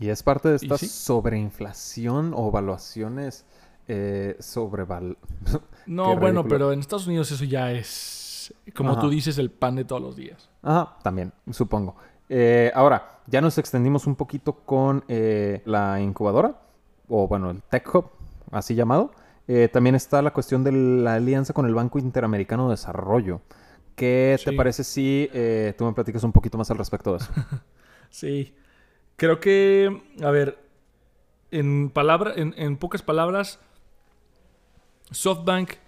y... 0.00 0.08
es 0.08 0.24
parte 0.24 0.48
de 0.48 0.56
esta 0.56 0.76
sobreinflación 0.76 2.32
o 2.34 2.48
evaluaciones 2.48 3.46
eh, 3.86 4.34
sobreval... 4.40 5.18
no, 5.86 6.16
bueno, 6.16 6.48
pero 6.48 6.72
en 6.72 6.80
Estados 6.80 7.06
Unidos 7.06 7.30
eso 7.30 7.44
ya 7.44 7.70
es 7.70 8.31
como 8.74 8.98
tú 8.98 9.10
dices, 9.10 9.38
el 9.38 9.50
pan 9.50 9.76
de 9.76 9.84
todos 9.84 10.02
los 10.02 10.16
días. 10.16 10.48
Ajá, 10.62 10.96
también, 11.02 11.32
supongo. 11.50 11.96
Eh, 12.28 12.70
ahora, 12.74 13.20
ya 13.26 13.40
nos 13.40 13.58
extendimos 13.58 14.06
un 14.06 14.16
poquito 14.16 14.54
con 14.54 15.04
eh, 15.08 15.62
la 15.64 16.00
incubadora, 16.00 16.62
o 17.08 17.28
bueno, 17.28 17.50
el 17.50 17.62
Tech 17.62 17.94
Hub, 17.94 18.10
así 18.50 18.74
llamado. 18.74 19.12
Eh, 19.48 19.68
también 19.72 19.94
está 19.94 20.22
la 20.22 20.32
cuestión 20.32 20.64
de 20.64 20.72
la 20.72 21.14
alianza 21.14 21.52
con 21.52 21.66
el 21.66 21.74
Banco 21.74 21.98
Interamericano 21.98 22.68
de 22.68 22.72
Desarrollo. 22.72 23.40
¿Qué 23.96 24.38
te 24.42 24.52
parece 24.54 24.84
si 24.84 25.28
tú 25.76 25.84
me 25.84 25.92
platicas 25.92 26.24
un 26.24 26.32
poquito 26.32 26.56
más 26.56 26.70
al 26.70 26.78
respecto 26.78 27.12
de 27.12 27.18
eso? 27.18 27.30
sí, 28.10 28.54
creo 29.16 29.38
que, 29.38 30.02
a 30.22 30.30
ver, 30.30 30.58
en, 31.50 31.90
palabra, 31.90 32.32
en 32.36 32.76
pocas 32.78 33.02
palabras, 33.02 33.58
SoftBank 35.10 35.81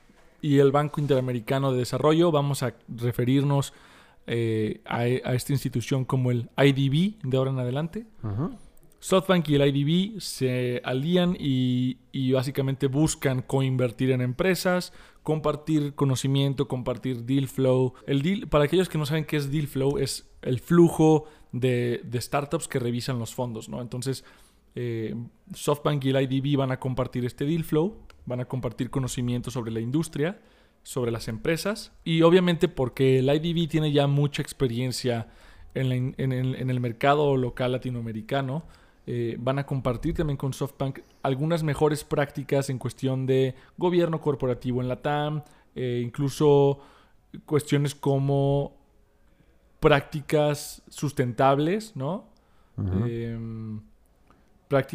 y 0.45 0.59
el 0.59 0.73
Banco 0.73 1.01
Interamericano 1.01 1.73
de 1.73 1.79
Desarrollo. 1.79 2.31
Vamos 2.31 2.63
a 2.63 2.75
referirnos 2.87 3.73
eh, 4.27 4.83
a, 4.85 5.07
esta 5.07 5.55
institución 5.55 6.05
como 6.05 6.31
el 6.31 6.51
IDB 6.59 7.15
de 7.23 7.37
ahora 7.39 7.51
en 7.51 7.61
adelante. 7.61 8.07
SoftBank 8.99 9.49
y 9.49 9.55
el 9.55 9.67
IDB 9.75 10.21
se 10.21 10.83
alían 10.85 11.35
y, 11.41 11.97
básicamente 12.33 12.89
buscan 12.89 13.41
coinvertir 13.41 14.11
en 14.11 14.21
empresas, 14.21 14.93
compartir 15.23 15.95
conocimiento, 15.95 16.69
compartir 16.69 17.25
deal 17.25 17.49
flow. 17.49 17.95
El 18.07 18.21
deal, 18.21 18.47
para 18.47 18.65
aquellos 18.65 18.91
que 18.91 18.99
no 18.99 19.07
saben 19.07 19.25
qué 19.25 19.39
es 19.39 19.51
deal 19.51 19.67
flow, 19.67 19.97
es 19.97 20.31
el 20.43 20.61
flujo 20.61 21.25
de, 21.53 22.03
startups 22.17 22.69
que 22.69 22.79
revisan 22.79 23.19
los 23.19 23.35
fondos, 23.35 23.71
¿no? 23.71 23.81
Entonces, 23.81 24.27
eh, 24.75 25.15
SoftBank 25.55 26.05
y 26.05 26.11
el 26.11 26.21
IDB 26.21 26.59
van 26.59 26.71
a 26.71 26.79
compartir 26.79 27.25
este 27.25 27.47
deal 27.47 27.65
flow 27.65 27.97
van 28.27 28.41
a 28.41 28.45
compartir 28.45 28.91
conocimiento 28.91 29.51
sobre 29.51 29.71
la 29.71 29.81
industria, 29.81 30.41
sobre 30.83 31.11
las 31.11 31.29
empresas 31.29 31.93
y 32.05 32.23
obviamente 32.23 32.69
porque 32.69 33.19
el 33.19 33.29
IDB 33.29 33.69
tiene 33.69 33.93
ya 33.93 34.07
mucha 34.07 34.43
experiencia 34.43 35.29
en, 35.75 36.15
el, 36.17 36.81
mercado 36.81 37.37
local 37.37 37.73
latinoamericano, 37.73 38.65
eh, 39.07 39.37
van 39.41 39.59
a 39.59 39.67
compartir 39.67 40.15
también 40.15 40.37
con 40.37 40.53
SoftBank 40.53 41.01
algunas 41.23 41.63
mejores 41.63 42.05
prácticas 42.05 42.71
en 42.71 42.79
cuestión 42.79 43.27
de 43.27 43.55
gobierno 43.77 44.21
corporativo 44.21 44.81
en 44.81 44.89
la 44.89 45.03
TAM, 45.03 45.43
eh, 45.75 46.01
incluso 46.05 46.79
cuestiones 47.45 47.95
como 47.95 48.77
prácticas 49.81 50.83
sustentables, 50.89 51.97
¿no? 51.97 52.29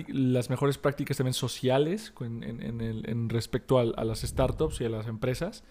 Las 0.08 0.50
mejores 0.50 0.78
prácticas 0.78 1.18
también 1.18 1.34
sociales 1.34 2.14
en, 2.20 3.30
respecto 3.30 3.80
a, 3.80 4.04
las 4.04 4.22
startups 4.22 4.82
y 4.82 4.86
a 4.86 4.90
las 4.90 5.08
empresas. 5.08 5.64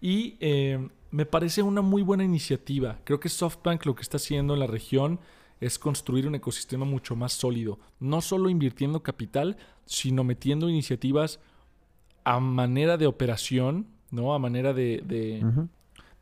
Y 0.00 0.36
eh, 0.40 0.88
me 1.10 1.26
parece 1.26 1.62
una 1.62 1.82
muy 1.82 2.02
buena 2.02 2.24
iniciativa. 2.24 2.98
Creo 3.04 3.20
que 3.20 3.28
SoftBank 3.28 3.84
lo 3.86 3.94
que 3.94 4.02
está 4.02 4.16
haciendo 4.16 4.54
en 4.54 4.60
la 4.60 4.66
región 4.66 5.20
es 5.60 5.78
construir 5.78 6.26
un 6.26 6.34
ecosistema 6.34 6.84
mucho 6.84 7.16
más 7.16 7.32
sólido. 7.32 7.78
No 7.98 8.20
solo 8.20 8.48
invirtiendo 8.48 9.02
capital, 9.02 9.56
sino 9.84 10.24
metiendo 10.24 10.68
iniciativas 10.68 11.40
a 12.24 12.40
manera 12.40 12.96
de 12.96 13.06
operación, 13.06 13.86
¿no? 14.10 14.34
A 14.34 14.38
manera 14.38 14.72
de, 14.72 15.02
de 15.04 15.42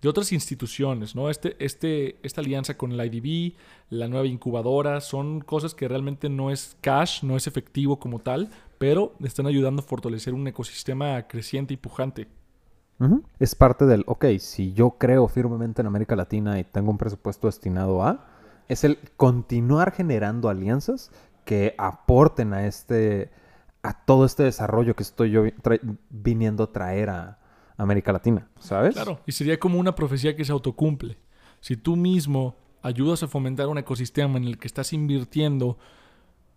otras 0.06 0.32
instituciones, 0.32 1.16
¿no? 1.16 1.28
Este, 1.28 1.56
este, 1.64 2.18
esta 2.22 2.40
alianza 2.40 2.76
con 2.76 2.92
el 2.92 3.04
IDB, 3.04 3.54
la 3.90 4.06
nueva 4.06 4.26
incubadora, 4.26 5.00
son 5.00 5.40
cosas 5.40 5.74
que 5.74 5.88
realmente 5.88 6.28
no 6.28 6.50
es 6.52 6.76
cash, 6.80 7.24
no 7.24 7.36
es 7.36 7.48
efectivo 7.48 7.98
como 7.98 8.20
tal, 8.20 8.48
pero 8.78 9.14
están 9.24 9.46
ayudando 9.46 9.82
a 9.82 9.84
fortalecer 9.84 10.34
un 10.34 10.46
ecosistema 10.46 11.26
creciente 11.26 11.74
y 11.74 11.76
pujante. 11.78 12.28
Es 13.38 13.54
parte 13.54 13.86
del, 13.86 14.04
ok, 14.06 14.26
si 14.38 14.72
yo 14.72 14.90
creo 14.98 15.28
firmemente 15.28 15.82
en 15.82 15.86
América 15.86 16.16
Latina 16.16 16.58
y 16.58 16.64
tengo 16.64 16.90
un 16.90 16.98
presupuesto 16.98 17.46
destinado 17.46 18.02
a, 18.02 18.26
es 18.68 18.84
el 18.84 18.98
continuar 19.16 19.92
generando 19.92 20.48
alianzas 20.48 21.10
que 21.44 21.74
aporten 21.78 22.52
a 22.52 22.66
este, 22.66 23.30
a 23.82 24.04
todo 24.04 24.24
este 24.24 24.42
desarrollo 24.42 24.94
que 24.94 25.04
estoy 25.04 25.30
yo 25.30 25.44
viniendo 26.10 26.64
a 26.64 26.72
traer 26.72 27.10
a, 27.10 27.37
América 27.78 28.12
Latina, 28.12 28.48
¿sabes? 28.58 28.94
Claro, 28.94 29.20
y 29.24 29.32
sería 29.32 29.58
como 29.58 29.78
una 29.78 29.94
profecía 29.94 30.36
que 30.36 30.44
se 30.44 30.52
autocumple. 30.52 31.16
Si 31.60 31.76
tú 31.76 31.96
mismo 31.96 32.56
ayudas 32.82 33.22
a 33.22 33.28
fomentar 33.28 33.68
un 33.68 33.78
ecosistema 33.78 34.36
en 34.36 34.44
el 34.44 34.58
que 34.58 34.66
estás 34.66 34.92
invirtiendo, 34.92 35.78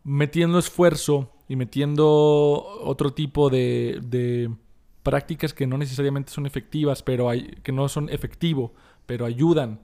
metiendo 0.04 0.60
esfuerzo 0.60 1.32
y 1.48 1.56
metiendo 1.56 2.08
otro 2.82 3.14
tipo 3.14 3.50
de, 3.50 4.52
prácticas 5.04 5.54
que 5.54 5.68
no 5.68 5.78
necesariamente 5.78 6.32
son 6.32 6.46
efectivas, 6.46 7.04
pero 7.04 7.30
hay, 7.30 7.56
que 7.64 7.72
no 7.72 7.88
son 7.88 8.10
efectivo, 8.10 8.74
pero 9.06 9.26
ayudan 9.26 9.80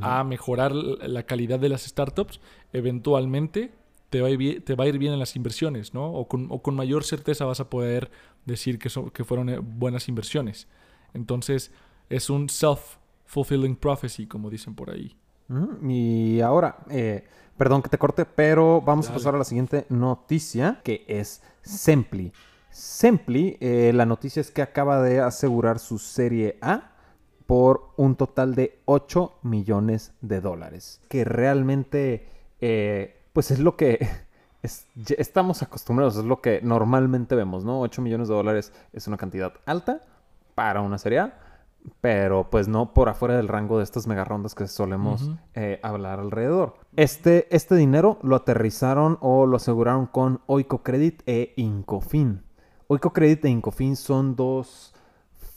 a 0.00 0.22
mejorar 0.22 0.72
la 0.72 1.22
calidad 1.22 1.58
de 1.58 1.70
las 1.70 1.82
startups, 1.82 2.40
eventualmente 2.72 3.72
te 4.10 4.20
va, 4.20 4.28
a 4.28 4.30
ir, 4.30 4.64
te 4.64 4.74
va 4.74 4.84
a 4.84 4.88
ir 4.88 4.98
bien 4.98 5.12
en 5.12 5.18
las 5.18 5.36
inversiones, 5.36 5.94
¿no? 5.94 6.10
O 6.12 6.28
con, 6.28 6.46
o 6.50 6.62
con 6.62 6.74
mayor 6.74 7.04
certeza 7.04 7.44
vas 7.44 7.60
a 7.60 7.68
poder 7.68 8.10
decir 8.44 8.78
que, 8.78 8.90
que 9.12 9.24
fueron 9.24 9.48
eh, 9.48 9.58
buenas 9.58 10.08
inversiones. 10.08 10.66
Entonces, 11.14 11.70
es 12.08 12.30
un 12.30 12.48
self-fulfilling 12.48 13.76
prophecy, 13.76 14.26
como 14.26 14.50
dicen 14.50 14.74
por 14.74 14.90
ahí. 14.90 15.16
Y 15.82 16.40
ahora, 16.40 16.76
eh, 16.90 17.24
perdón 17.56 17.80
que 17.80 17.88
te 17.88 17.96
corte, 17.96 18.26
pero 18.26 18.82
vamos 18.82 19.08
a 19.08 19.14
pasar 19.14 19.34
a 19.34 19.38
la 19.38 19.44
siguiente 19.44 19.86
noticia, 19.88 20.80
que 20.84 21.06
es 21.08 21.42
Sempli. 21.62 22.32
Sempli, 22.70 23.56
eh, 23.60 23.92
la 23.94 24.04
noticia 24.04 24.40
es 24.40 24.50
que 24.50 24.60
acaba 24.60 25.00
de 25.00 25.20
asegurar 25.20 25.78
su 25.78 25.98
serie 25.98 26.58
A 26.60 26.92
por 27.46 27.92
un 27.96 28.14
total 28.16 28.54
de 28.54 28.78
8 28.84 29.38
millones 29.42 30.12
de 30.20 30.42
dólares, 30.42 31.00
que 31.08 31.24
realmente, 31.24 32.28
pues 33.38 33.52
es 33.52 33.60
lo 33.60 33.76
que 33.76 34.04
estamos 35.16 35.62
acostumbrados, 35.62 36.16
es 36.16 36.24
lo 36.24 36.40
que 36.40 36.60
normalmente 36.60 37.36
vemos, 37.36 37.64
¿no? 37.64 37.80
8 37.82 38.02
millones 38.02 38.26
de 38.26 38.34
dólares 38.34 38.72
es 38.92 39.06
una 39.06 39.16
cantidad 39.16 39.52
alta 39.64 40.00
para 40.56 40.80
una 40.80 40.98
serie 40.98 41.20
A. 41.20 41.38
pero 42.00 42.50
pues 42.50 42.66
no 42.66 42.92
por 42.92 43.08
afuera 43.08 43.36
del 43.36 43.46
rango 43.46 43.78
de 43.78 43.84
estas 43.84 44.08
mega 44.08 44.24
rondas 44.24 44.56
que 44.56 44.66
solemos 44.66 45.30
eh, 45.54 45.78
hablar 45.84 46.18
alrededor. 46.18 46.78
Este, 46.96 47.46
este 47.54 47.76
dinero 47.76 48.18
lo 48.22 48.34
aterrizaron 48.34 49.18
o 49.20 49.46
lo 49.46 49.58
aseguraron 49.58 50.06
con 50.06 50.40
Oico 50.46 50.82
Credit 50.82 51.22
e 51.26 51.52
Incofin. 51.54 52.42
Oico 52.88 53.12
Credit 53.12 53.44
e 53.44 53.50
Incofin 53.50 53.94
son 53.94 54.34
dos 54.34 54.96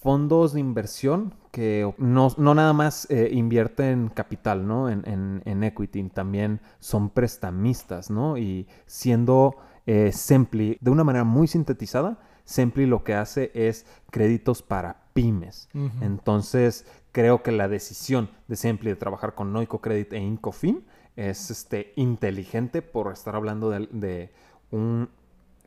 fondos 0.02 0.54
de 0.54 0.60
inversión 0.60 1.36
que 1.52 1.94
no, 1.98 2.34
nada 2.38 2.74
más 2.74 3.08
eh, 3.12 3.30
invierten 3.32 4.10
capital, 4.10 4.68
¿no? 4.68 4.90
En, 4.90 5.04
en, 5.46 5.64
equity, 5.64 6.02
también 6.10 6.60
son 6.80 7.12
prestamistas, 7.12 8.10
¿no? 8.10 8.38
Y 8.38 8.68
siendo 8.88 9.58
eh, 9.86 10.12
Sempli, 10.12 10.78
de 10.82 10.90
una 10.90 11.04
manera 11.04 11.24
muy 11.24 11.48
sintetizada, 11.48 12.20
Sempli 12.46 12.88
lo 12.88 13.04
que 13.04 13.14
hace 13.14 13.52
es 13.54 13.86
créditos 14.10 14.64
para 14.64 15.04
pymes. 15.14 15.70
Entonces, 16.02 16.88
creo 17.12 17.44
que 17.44 17.52
la 17.52 17.68
decisión 17.68 18.30
de 18.48 18.56
Sempli 18.56 18.90
de 18.90 18.96
trabajar 18.96 19.36
con 19.36 19.54
Noico 19.54 19.82
Credit 19.82 20.14
e 20.14 20.20
Incofin 20.20 20.84
es 21.16 21.52
este, 21.52 21.94
inteligente 21.96 22.82
por 22.82 23.12
estar 23.12 23.36
hablando 23.36 23.70
de 23.70 24.32
un 24.72 25.10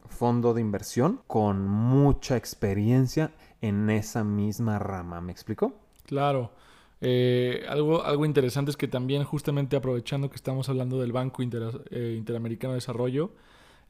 fondo 0.09 0.55
de 0.55 0.61
inversión 0.61 1.21
con 1.26 1.69
mucha 1.69 2.37
experiencia 2.37 3.33
en 3.64 3.88
esa 3.88 4.25
misma 4.25 4.78
rama. 4.78 5.21
¿Me 5.23 5.33
explico? 5.33 5.80
Claro. 6.04 6.52
Eh, 7.00 7.64
algo, 7.68 8.04
algo 8.04 8.26
interesante 8.26 8.71
es 8.71 8.76
que 8.76 8.88
también 8.88 9.25
justamente 9.25 9.76
aprovechando 9.76 10.28
que 10.28 10.37
estamos 10.37 10.68
hablando 10.68 11.00
del 11.00 11.12
Banco 11.12 11.42
eh, 11.42 12.14
Interamericano 12.16 12.73
de 12.73 12.76
Desarrollo, 12.76 13.33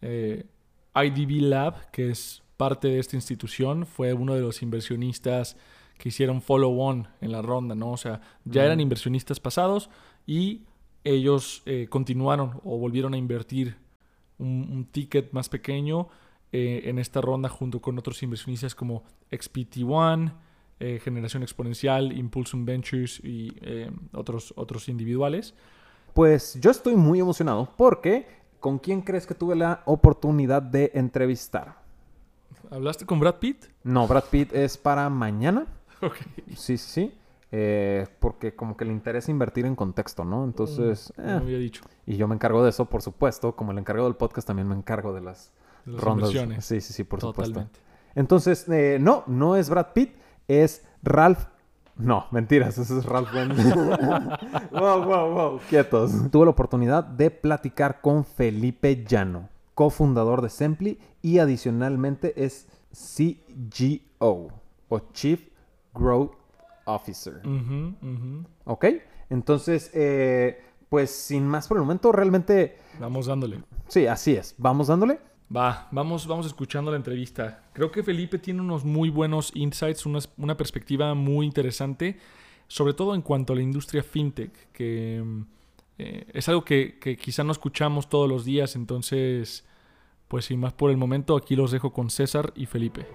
eh, 0.01 0.47
IDB 0.95 1.43
Lab, 1.43 1.91
que 1.91 2.11
es 2.11 2.43
parte 2.57 2.87
de 2.89 3.01
esta 3.01 3.17
institución, 3.17 3.85
fue 3.85 4.13
uno 4.13 4.35
de 4.35 4.41
los 4.41 4.63
inversionistas 4.63 5.57
que 5.99 6.09
hicieron 6.11 6.41
follow-on 6.41 7.09
en 7.21 7.33
la 7.33 7.43
ronda, 7.43 7.75
¿no? 7.75 7.93
O 7.93 7.97
sea, 7.97 8.21
ya 8.45 8.65
eran 8.65 8.81
inversionistas 8.81 9.41
pasados 9.41 9.91
y 10.25 10.63
ellos 11.03 11.63
continuaron 11.89 12.61
o 12.65 12.79
volvieron 12.79 13.15
a 13.15 13.17
invertir 13.17 13.77
un 14.39 14.87
ticket 14.91 15.33
más 15.33 15.49
pequeño 15.49 16.09
eh, 16.57 16.89
en 16.89 17.01
esta 17.01 17.21
ronda 17.21 17.49
junto 17.49 17.83
con 17.83 17.99
otros 17.99 18.23
inversionistas 18.23 18.77
como 18.77 19.03
XPT1, 19.33 20.33
eh, 20.79 21.01
Generación 21.03 21.43
Exponencial, 21.43 22.17
Impulsum 22.17 22.65
Ventures 22.65 23.19
y 23.25 23.53
eh, 23.61 23.91
otros, 24.13 24.55
otros 24.57 24.89
individuales. 24.89 25.57
Pues 26.13 26.57
yo 26.61 26.71
estoy 26.71 26.95
muy 26.95 27.19
emocionado 27.19 27.69
porque 27.77 28.29
¿con 28.61 28.79
quién 28.79 29.03
crees 29.03 29.27
que 29.27 29.35
tuve 29.35 29.57
la 29.57 29.83
oportunidad 29.85 30.63
de 30.63 30.93
entrevistar? 30.95 31.83
¿Hablaste 32.71 33.05
con 33.05 33.19
Brad 33.19 33.41
Pitt? 33.41 33.65
No, 33.83 34.07
Brad 34.07 34.27
Pitt 34.31 34.55
es 34.55 34.79
para 34.79 35.11
mañana. 35.11 35.67
Ok. 36.03 36.17
Sí, 36.55 36.77
sí, 36.77 37.11
sí. 37.11 37.15
porque 38.21 38.55
como 38.55 38.77
que 38.77 38.85
le 38.85 38.93
interesa 38.93 39.31
invertir 39.31 39.67
en 39.67 39.75
contexto, 39.75 40.25
¿no? 40.25 40.45
Entonces... 40.45 41.13
Mm, 41.17 41.29
había 41.31 41.59
dicho. 41.59 41.83
Y 42.07 42.17
yo 42.17 42.29
me 42.29 42.35
encargo 42.37 42.63
de 42.63 42.71
eso, 42.71 42.85
por 42.85 43.03
supuesto. 43.03 43.57
Como 43.57 43.73
el 43.73 43.79
encargado 43.79 44.07
del 44.07 44.17
podcast, 44.17 44.47
también 44.47 44.69
me 44.69 44.77
encargo 44.77 45.15
de 45.15 45.23
las 45.23 45.53
rondas. 45.87 46.31
Sí, 46.65 46.81
sí, 46.81 46.93
sí, 46.93 47.05
por 47.05 47.21
supuesto. 47.21 47.67
Entonces, 48.15 48.69
eh, 48.69 48.99
no, 49.01 49.25
no 49.27 49.57
es 49.57 49.69
Brad 49.69 49.89
Pitt, 49.93 50.15
es 50.49 50.85
Ralph. 51.03 51.47
No, 51.97 52.27
mentiras, 52.31 52.77
ese 52.79 52.99
es 52.99 53.05
Ralph 53.05 53.31
wow, 54.73 55.05
wow, 55.05 55.31
wow, 55.33 55.61
quietos. 55.69 56.13
Tuve 56.31 56.47
la 56.47 56.51
oportunidad 56.51 57.05
de 57.05 57.31
platicar 57.31 58.01
con 58.01 58.25
Felipe 58.25 59.05
Llano, 59.05 59.49
cofundador 59.75 60.43
de 60.43 60.51
Sempli 60.51 60.99
y 61.23 61.39
adicionalmente 61.39 62.45
es 62.45 62.67
CGO 62.93 64.51
o 64.89 64.99
Chief 65.13 65.41
Growth 65.95 66.33
Officer. 66.85 67.41
¿Ok? 68.65 68.85
Entonces, 69.31 69.91
eh, 69.95 70.63
pues 70.89 71.11
sin 71.11 71.47
más 71.47 71.69
por 71.69 71.77
el 71.77 71.83
momento, 71.83 72.13
realmente... 72.13 72.77
Vamos 73.01 73.27
dándole. 73.27 73.63
Sí, 73.89 74.07
así 74.07 74.35
es. 74.35 74.55
Vamos 74.59 74.89
dándole. 74.89 75.19
Va, 75.55 75.89
vamos, 75.91 76.27
vamos 76.27 76.47
escuchando 76.47 76.91
la 76.91 76.97
entrevista. 76.97 77.63
Creo 77.75 77.91
que 77.91 78.03
Felipe 78.03 78.39
tiene 78.39 78.61
unos 78.61 78.85
muy 78.85 79.11
buenos 79.11 79.53
insights, 79.55 80.07
una, 80.07 80.57
perspectiva 80.57 81.15
muy 81.15 81.45
interesante, 81.45 82.19
sobre 82.67 82.95
todo 82.95 83.15
en 83.15 83.21
cuanto 83.21 83.53
a 83.53 83.57
la 83.57 83.63
industria 83.63 84.03
fintech, 84.03 84.73
que 84.73 85.23
eh, 85.99 86.27
es 86.33 86.49
algo 86.49 86.65
que, 86.65 86.99
quizá 87.21 87.45
no 87.45 87.53
escuchamos 87.53 88.09
todos 88.09 88.29
los 88.29 88.45
días, 88.45 88.75
entonces, 88.75 89.67
pues 90.29 90.47
sin 90.47 90.61
más 90.61 90.73
por 90.73 90.91
el 90.91 90.97
momento, 90.97 91.37
aquí 91.37 91.57
los 91.57 91.71
dejo 91.71 91.93
con 91.93 92.09
César 92.09 92.53
y 92.57 92.65
Felipe. 92.65 93.07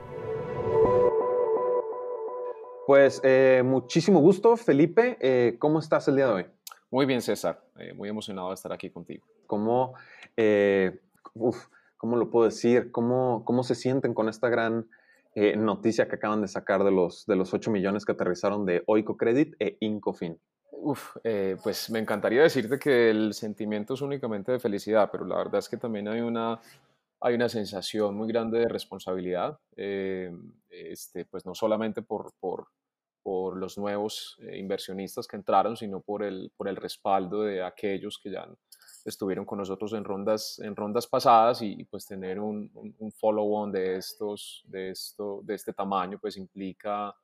Pues 2.85 3.21
eh, 3.23 3.63
muchísimo 3.65 4.19
gusto, 4.19 4.55
Felipe. 4.55 5.17
Eh, 5.19 5.57
¿Cómo 5.59 5.79
estás 5.79 6.07
el 6.07 6.15
día 6.15 6.27
de 6.27 6.33
hoy? 6.33 6.45
Muy 6.91 7.05
bien, 7.05 7.21
César. 7.21 7.63
muy 7.95 8.07
emocionado 8.07 8.49
de 8.49 8.55
estar 8.55 8.71
aquí 8.71 8.89
contigo. 8.91 9.25
¿Cómo... 9.47 9.95
Uf, 11.35 11.67
¿cómo 11.99 12.15
lo 12.15 12.31
puedo 12.31 12.45
decir? 12.45 12.91
¿Cómo, 12.91 13.43
cómo 13.45 13.61
se 13.61 13.75
sienten 13.75 14.13
con 14.13 14.29
esta 14.29 14.47
gran 14.47 14.89
eh, 15.35 15.55
noticia 15.57 16.07
que 16.07 16.15
acaban 16.15 16.41
de 16.41 16.47
sacar 16.47 16.83
de 16.83 16.91
los, 16.91 17.25
de 17.25 17.35
los 17.35 17.53
8 17.53 17.69
millones 17.69 18.05
que 18.05 18.13
aterrizaron 18.13 18.65
de 18.65 18.83
Oico 18.87 19.17
Credit 19.17 19.53
e 19.59 19.77
Incofin? 19.81 20.39
Uf, 20.71 21.17
eh, 21.25 21.57
pues 21.61 21.89
me 21.89 21.99
encantaría 21.99 22.41
decirte 22.41 22.79
que 22.79 23.09
el 23.09 23.33
sentimiento 23.33 23.95
es 23.95 24.01
únicamente 24.01 24.53
de 24.53 24.59
felicidad, 24.59 25.09
pero 25.11 25.25
la 25.25 25.35
verdad 25.35 25.59
es 25.59 25.67
que 25.67 25.75
también 25.75 26.07
hay 26.07 26.21
una, 26.21 26.61
hay 27.19 27.35
una 27.35 27.49
sensación 27.49 28.15
muy 28.15 28.29
grande 28.29 28.59
de 28.59 28.69
responsabilidad, 28.69 29.59
eh, 29.75 30.31
este, 30.69 31.25
pues 31.25 31.45
no 31.45 31.53
solamente 31.53 32.01
por, 32.01 32.31
por, 32.39 32.69
por 33.21 33.57
los 33.57 33.77
nuevos 33.77 34.39
inversionistas 34.53 35.27
que 35.27 35.35
entraron, 35.35 35.75
sino 35.75 35.99
por 35.99 36.23
el, 36.23 36.49
por 36.55 36.69
el 36.69 36.77
respaldo 36.77 37.43
de 37.43 37.61
aquellos 37.61 38.17
que 38.23 38.31
ya 38.31 38.43
han 38.43 38.55
estuvieron 39.09 39.45
con 39.45 39.59
nosotros 39.59 39.93
en 39.93 40.03
rondas, 40.03 40.59
en 40.59 40.75
rondas 40.75 41.07
pasadas 41.07 41.61
y, 41.61 41.83
pues 41.85 42.05
tener 42.05 42.39
un, 42.39 42.71
un, 42.73 43.11
follow-on 43.11 43.71
de, 43.71 43.97
estos, 43.97 44.63
de, 44.65 44.91
esto, 44.91 45.41
de 45.43 45.55
este 45.55 45.73
tamaño 45.73 46.19
pues 46.19 46.37
implica 46.37 47.15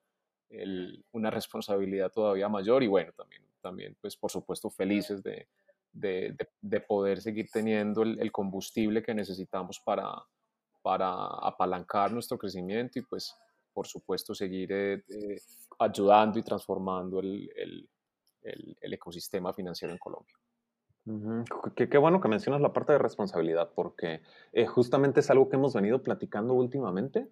una 1.12 1.30
responsabilidad 1.32 2.12
todavía 2.12 2.48
mayor 2.48 2.84
y 2.84 2.88
bueno, 2.88 3.12
también, 3.13 3.41
también 3.62 3.98
pues 4.00 4.15
por 4.15 4.32
supuesto 4.32 4.69
felices 4.69 5.24
de, 5.24 5.48
de, 5.91 6.36
de, 6.62 6.80
poder 6.82 7.19
seguir 7.19 7.50
teniendo 7.52 8.04
el, 8.04 8.32
combustible 8.32 9.02
que 9.02 9.13
necesitamos 9.13 9.80
para, 9.80 10.13
para 10.82 11.26
apalancar 11.26 12.12
nuestro 12.12 12.38
crecimiento 12.38 13.00
y 13.00 13.02
pues 13.02 13.36
por 13.74 13.88
supuesto 13.88 14.34
seguir 14.34 14.71
eh, 14.71 15.04
eh, 15.10 15.41
ayudando 15.80 16.39
y 16.39 16.43
transformando 16.43 17.19
el, 17.19 17.50
el, 17.56 18.78
el 18.80 18.93
ecosistema 18.93 19.52
financiero 19.54 19.91
en 19.91 20.00
Colombia. 20.00 20.36
Qué, 21.76 21.98
bueno 22.00 22.20
que 22.20 22.28
mencionas 22.28 22.62
la 22.62 22.74
parte 22.74 22.94
de 22.94 22.98
responsabilidad, 22.98 23.70
porque 23.76 24.22
eh, 24.54 24.65
justamente 24.65 25.20
es 25.20 25.30
algo 25.30 25.50
que 25.50 25.56
hemos 25.56 25.74
venido 25.76 26.02
platicando 26.02 26.54
últimamente, 26.54 27.28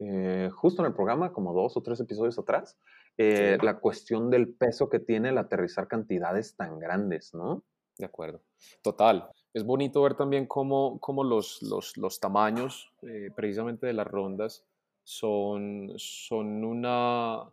eh, 0.00 0.50
justo 0.52 0.82
en 0.82 0.86
el 0.86 0.94
programa, 0.94 1.32
como 1.32 1.52
dos 1.52 1.76
o 1.76 1.82
tres 1.82 2.00
episodios 2.00 2.36
atrás, 2.38 2.76
eh, 3.18 3.58
la 3.62 3.78
cuestión 3.78 4.28
del 4.28 4.52
peso 4.52 4.88
que 4.88 4.98
tiene 4.98 5.28
el 5.28 5.38
aterrizar 5.38 5.86
cantidades 5.86 6.56
tan 6.56 6.80
grandes, 6.80 7.32
¿no? 7.32 7.62
De 7.96 8.06
acuerdo, 8.06 8.40
total. 8.82 9.30
Es 9.54 9.64
bonito 9.64 10.02
ver 10.02 10.14
también 10.14 10.46
cómo, 10.46 10.98
cómo 10.98 11.22
los, 11.22 11.62
los, 11.62 11.96
los, 11.96 12.18
tamaños 12.18 12.90
precisamente 13.36 13.86
de 13.86 13.92
las 13.92 14.06
rondas 14.06 14.64
son, 15.04 15.92
son 15.96 16.64
una 16.64 17.44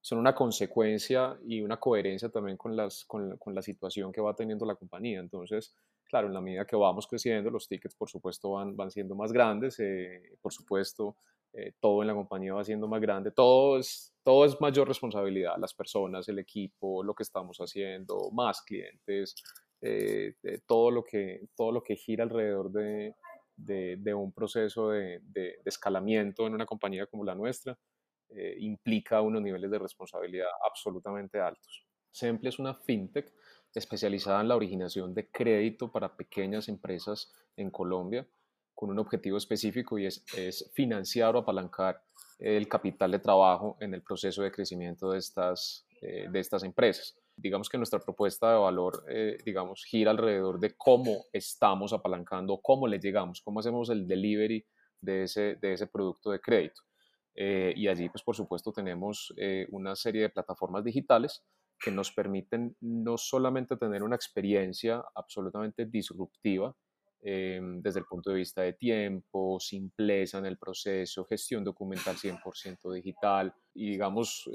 son 0.00 0.18
una 0.18 0.34
consecuencia 0.34 1.38
y 1.46 1.60
una 1.60 1.78
coherencia 1.78 2.30
también 2.30 2.56
con, 2.56 2.74
las, 2.74 3.04
con, 3.04 3.36
con, 3.36 3.54
la 3.54 3.62
situación 3.62 4.12
que 4.12 4.20
va 4.20 4.34
teniendo 4.34 4.64
la 4.64 4.74
compañía. 4.74 5.20
Entonces, 5.20 5.74
claro, 6.04 6.26
en 6.26 6.34
la 6.34 6.40
medida 6.40 6.64
que 6.64 6.76
vamos 6.76 7.06
creciendo, 7.06 7.50
los 7.50 7.68
tickets, 7.68 7.94
por 7.94 8.08
supuesto, 8.08 8.52
van, 8.52 8.76
van 8.76 8.90
siendo 8.90 9.14
más 9.14 9.32
grandes, 9.32 9.78
eh, 9.78 10.36
por 10.40 10.52
supuesto, 10.52 11.16
eh, 11.52 11.72
todo 11.80 12.02
en 12.02 12.08
la 12.08 12.14
compañía 12.14 12.54
va 12.54 12.64
siendo 12.64 12.88
más 12.88 13.00
grande, 13.00 13.30
todo 13.30 13.78
es, 13.78 14.14
todo 14.22 14.44
es 14.44 14.60
mayor 14.60 14.88
responsabilidad, 14.88 15.56
las 15.58 15.74
personas, 15.74 16.28
el 16.28 16.38
equipo, 16.38 17.02
lo 17.02 17.14
que 17.14 17.22
estamos 17.22 17.58
haciendo, 17.58 18.30
más 18.32 18.62
clientes, 18.62 19.34
eh, 19.82 20.34
todo, 20.66 20.90
lo 20.90 21.04
que, 21.04 21.46
todo 21.56 21.72
lo 21.72 21.82
que 21.82 21.96
gira 21.96 22.24
alrededor 22.24 22.70
de, 22.70 23.14
de, 23.56 23.96
de 23.98 24.14
un 24.14 24.32
proceso 24.32 24.90
de, 24.90 25.20
de 25.24 25.60
escalamiento 25.64 26.46
en 26.46 26.54
una 26.54 26.66
compañía 26.66 27.06
como 27.06 27.24
la 27.24 27.34
nuestra. 27.34 27.78
Eh, 28.32 28.56
implica 28.60 29.20
unos 29.20 29.42
niveles 29.42 29.70
de 29.70 29.78
responsabilidad 29.78 30.48
absolutamente 30.64 31.40
altos. 31.40 31.84
Semple 32.10 32.48
es 32.48 32.58
una 32.58 32.74
fintech 32.74 33.32
especializada 33.74 34.40
en 34.40 34.48
la 34.48 34.56
originación 34.56 35.14
de 35.14 35.30
crédito 35.30 35.90
para 35.90 36.16
pequeñas 36.16 36.68
empresas 36.68 37.32
en 37.56 37.70
Colombia 37.70 38.26
con 38.74 38.90
un 38.90 38.98
objetivo 38.98 39.36
específico 39.36 39.98
y 39.98 40.06
es, 40.06 40.24
financiar 40.72 41.36
o 41.36 41.40
apalancar 41.40 42.02
el 42.38 42.68
capital 42.68 43.10
de 43.10 43.18
trabajo 43.18 43.76
en 43.80 43.94
el 43.94 44.02
proceso 44.02 44.42
de 44.42 44.50
crecimiento 44.50 45.10
de 45.10 45.18
estas, 45.18 45.86
eh, 46.00 46.28
de 46.30 46.40
estas 46.40 46.62
empresas. 46.62 47.14
Digamos 47.36 47.68
que 47.68 47.76
nuestra 47.76 47.98
propuesta 47.98 48.50
de 48.52 48.58
valor, 48.58 49.04
eh, 49.08 49.36
digamos, 49.44 49.84
gira 49.84 50.12
alrededor 50.12 50.58
de 50.58 50.74
cómo 50.76 51.26
estamos 51.32 51.92
apalancando, 51.92 52.58
cómo 52.62 52.86
le 52.86 52.98
llegamos, 52.98 53.42
cómo 53.42 53.60
hacemos 53.60 53.90
el 53.90 54.06
delivery 54.06 54.64
de 55.00 55.24
ese, 55.24 55.56
de 55.56 55.74
ese 55.74 55.86
producto 55.86 56.30
de 56.30 56.40
crédito. 56.40 56.80
Eh, 57.34 57.72
y 57.76 57.88
allí, 57.88 58.08
pues 58.08 58.22
por 58.22 58.36
supuesto, 58.36 58.72
tenemos 58.72 59.32
eh, 59.36 59.66
una 59.70 59.94
serie 59.96 60.22
de 60.22 60.30
plataformas 60.30 60.84
digitales 60.84 61.42
que 61.78 61.90
nos 61.90 62.12
permiten 62.12 62.76
no 62.80 63.16
solamente 63.16 63.76
tener 63.76 64.02
una 64.02 64.16
experiencia 64.16 65.02
absolutamente 65.14 65.86
disruptiva 65.86 66.74
em, 67.22 67.80
desde 67.80 68.00
el 68.00 68.06
punto 68.06 68.30
de 68.30 68.36
vista 68.36 68.62
de 68.62 68.74
tiempo, 68.74 69.58
simpleza 69.58 70.38
en 70.38 70.46
el 70.46 70.58
proceso, 70.58 71.24
gestión 71.24 71.64
documental 71.64 72.16
100% 72.16 72.92
digital 72.92 73.54
y 73.72 73.92
digamos 73.92 74.50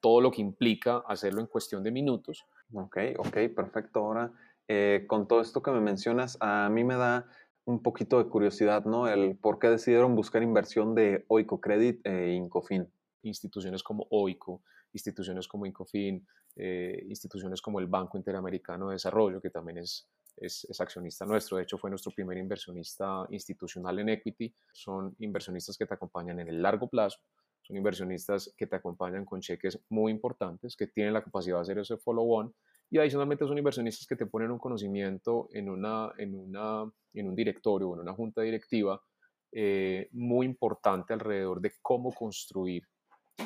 todo 0.00 0.20
lo 0.20 0.30
que 0.30 0.42
implica 0.42 1.02
hacerlo 1.08 1.40
en 1.40 1.48
cuestión 1.48 1.82
de 1.82 1.90
minutos. 1.90 2.44
Ok, 2.72 2.98
ok, 3.18 3.36
perfecto. 3.54 4.00
Ahora, 4.00 4.32
eh, 4.66 5.04
con 5.06 5.28
todo 5.28 5.40
esto 5.40 5.62
que 5.62 5.70
me 5.70 5.80
mencionas, 5.80 6.38
a 6.40 6.68
mí 6.70 6.84
me 6.84 6.96
da 6.96 7.26
un 7.66 7.82
poquito 7.82 8.18
de 8.22 8.28
curiosidad, 8.28 8.84
¿no? 8.84 9.08
El 9.08 9.36
por 9.36 9.58
qué 9.58 9.68
decidieron 9.68 10.14
buscar 10.14 10.42
inversión 10.42 10.94
de 10.94 11.24
Oico 11.28 11.60
Credit 11.60 12.06
e 12.06 12.32
Incofin. 12.32 12.86
Instituciones 13.22 13.82
como 13.82 14.06
Oico, 14.10 14.62
instituciones 14.92 15.48
como 15.48 15.64
Incofin, 15.64 16.26
eh, 16.56 17.04
instituciones 17.08 17.62
como 17.62 17.80
el 17.80 17.86
Banco 17.86 18.18
Interamericano 18.18 18.88
de 18.88 18.94
Desarrollo, 18.94 19.40
que 19.40 19.50
también 19.50 19.78
es, 19.78 20.06
es, 20.36 20.80
accionista 20.80 21.24
nuestro, 21.24 21.56
de 21.56 21.62
hecho 21.62 21.78
fue 21.78 21.90
nuestro 21.90 22.12
primer 22.12 22.36
inversionista 22.38 23.26
institucional 23.30 23.98
en 23.98 24.10
equity, 24.10 24.54
son 24.72 25.14
inversionistas 25.18 25.78
que 25.78 25.86
te 25.86 25.94
acompañan 25.94 26.40
en 26.40 26.48
el 26.48 26.60
largo 26.62 26.88
plazo, 26.88 27.18
son 27.62 27.76
inversionistas 27.76 28.52
que 28.56 28.66
te 28.66 28.76
acompañan 28.76 29.24
con 29.24 29.40
cheques 29.40 29.80
muy 29.88 30.12
importantes, 30.12 30.76
que 30.76 30.86
tienen 30.86 31.14
la 31.14 31.24
capacidad 31.24 31.56
de 31.56 31.62
hacer 31.62 31.78
ese 31.78 31.96
follow-on 31.96 32.54
y 32.94 32.98
adicionalmente 32.98 33.44
son 33.44 33.58
inversionistas 33.58 34.06
que 34.06 34.14
te 34.14 34.26
ponen 34.26 34.52
un 34.52 34.58
conocimiento 34.60 35.48
en, 35.52 35.68
una, 35.68 36.12
en, 36.16 36.32
una, 36.32 36.88
en 37.12 37.26
un 37.26 37.34
directorio 37.34 37.88
o 37.88 37.94
en 37.94 38.02
una 38.02 38.12
junta 38.12 38.42
directiva 38.42 39.02
eh, 39.50 40.08
muy 40.12 40.46
importante 40.46 41.12
alrededor 41.12 41.60
de 41.60 41.72
cómo 41.82 42.12
construir 42.12 42.84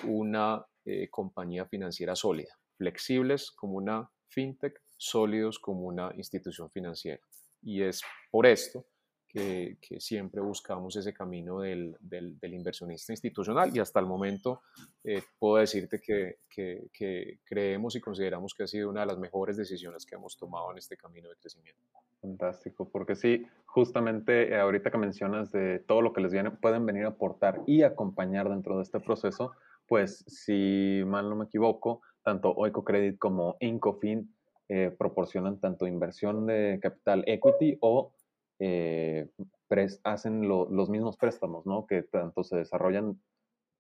una 0.05 0.63
eh, 0.85 1.09
compañía 1.09 1.65
financiera 1.65 2.15
sólida, 2.15 2.59
flexibles 2.77 3.51
como 3.51 3.79
una 3.79 4.11
fintech, 4.27 4.83
sólidos 4.99 5.59
como 5.59 5.87
una 5.87 6.13
institución 6.15 6.71
financiera. 6.71 7.23
Y 7.63 7.81
es 7.81 8.03
por 8.31 8.45
esto 8.45 8.85
que, 9.29 9.77
siempre 10.01 10.41
buscamos 10.41 10.97
ese 10.97 11.13
camino 11.13 11.61
del, 11.61 11.97
inversionista 12.43 13.13
institucional 13.13 13.71
y 13.75 13.81
hasta 13.81 14.01
el 14.01 14.07
momento 14.07 14.63
eh, 15.05 15.23
puedo 15.39 15.57
decirte 15.57 16.01
que, 16.01 16.39
creemos 17.45 17.95
y 17.95 18.01
consideramos 18.01 18.55
que 18.55 18.65
ha 18.65 18.67
sido 18.67 18.91
una 18.91 19.01
de 19.01 19.07
las 19.07 19.19
mejores 19.19 19.57
decisiones 19.57 20.05
que 20.05 20.17
hemos 20.17 20.37
tomado 20.37 20.73
en 20.73 20.79
este 20.79 20.97
camino 20.97 21.29
de 21.29 21.37
crecimiento. 21.37 21.81
Fantástico, 22.21 22.89
porque 22.91 23.15
sí, 23.15 23.47
justamente 23.67 24.49
eh, 24.49 24.59
ahorita 24.59 24.91
que 24.91 24.99
mencionas 24.99 25.53
de 25.53 25.79
todo 25.79 26.03
lo 26.03 26.13
que 26.13 26.21
les 26.21 26.33
viene, 26.33 26.51
pueden 26.51 26.85
venir 26.85 27.05
a 27.05 27.09
aportar 27.09 27.63
y 27.67 27.83
acompañar 27.83 28.49
dentro 28.49 28.77
de 28.77 28.83
este 28.83 28.99
proceso, 28.99 29.53
pues 29.87 30.25
si 30.27 31.03
mal 31.07 31.29
no 31.29 31.37
me 31.37 31.45
equivoco, 31.45 32.03
tanto 32.25 32.53
Oico 32.53 32.83
Credit 32.83 33.19
como 33.19 33.57
Incofin 33.61 34.35
eh, 34.69 34.95
proporcionan 34.99 35.61
tanto 35.61 35.87
inversión 35.87 36.45
de 36.45 36.79
capital 36.83 37.25
equity 37.27 37.79
o 37.81 38.13
eh, 38.59 39.29
hacen 40.05 40.49
los 40.49 40.89
mismos 40.89 41.17
préstamos, 41.17 41.67
¿no? 41.67 41.87
Que 41.87 42.03
tanto 42.03 42.43
se 42.45 42.57
desarrollan 42.57 43.21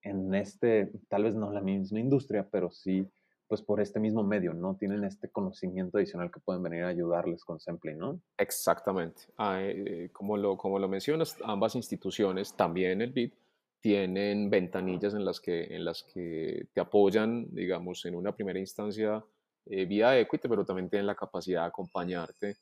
en 0.02 0.34
este, 0.34 0.92
tal 1.08 1.24
vez 1.24 1.34
no 1.34 1.50
la 1.52 1.60
misma 1.60 1.98
industria, 1.98 2.48
pero 2.50 2.70
sí, 2.70 3.08
pues 3.48 3.62
por 3.62 3.80
este 3.80 3.98
mismo 3.98 4.22
medio, 4.22 4.52
¿no? 4.52 4.76
Tienen 4.76 5.04
este 5.04 5.30
conocimiento 5.30 5.98
adicional 5.98 6.30
que 6.30 6.40
pueden 6.40 6.62
venir 6.62 6.84
a 6.84 6.88
ayudarles 6.88 7.44
con 7.44 7.58
Sempli, 7.58 7.94
¿no? 7.94 8.20
Exactamente. 8.36 9.22
Ah, 9.38 9.60
eh, 9.62 10.10
como, 10.12 10.36
lo, 10.36 10.56
como 10.56 10.78
lo 10.78 10.88
mencionas, 10.88 11.36
ambas 11.42 11.74
instituciones, 11.74 12.54
también 12.54 13.00
el 13.00 13.12
BID, 13.12 13.32
tienen 13.80 14.50
ventanillas 14.50 15.14
en 15.14 15.24
las 15.24 15.40
que, 15.40 15.74
en 15.74 15.84
las 15.84 16.02
que 16.02 16.66
te 16.74 16.80
apoyan, 16.80 17.46
digamos, 17.54 18.04
en 18.04 18.16
una 18.16 18.34
primera 18.34 18.58
instancia 18.58 19.24
eh, 19.66 19.86
vía 19.86 20.18
equity, 20.18 20.48
pero 20.48 20.64
también 20.64 20.90
tienen 20.90 21.06
la 21.06 21.14
capacidad 21.14 21.62
de 21.62 21.68
acompañarte 21.68 22.56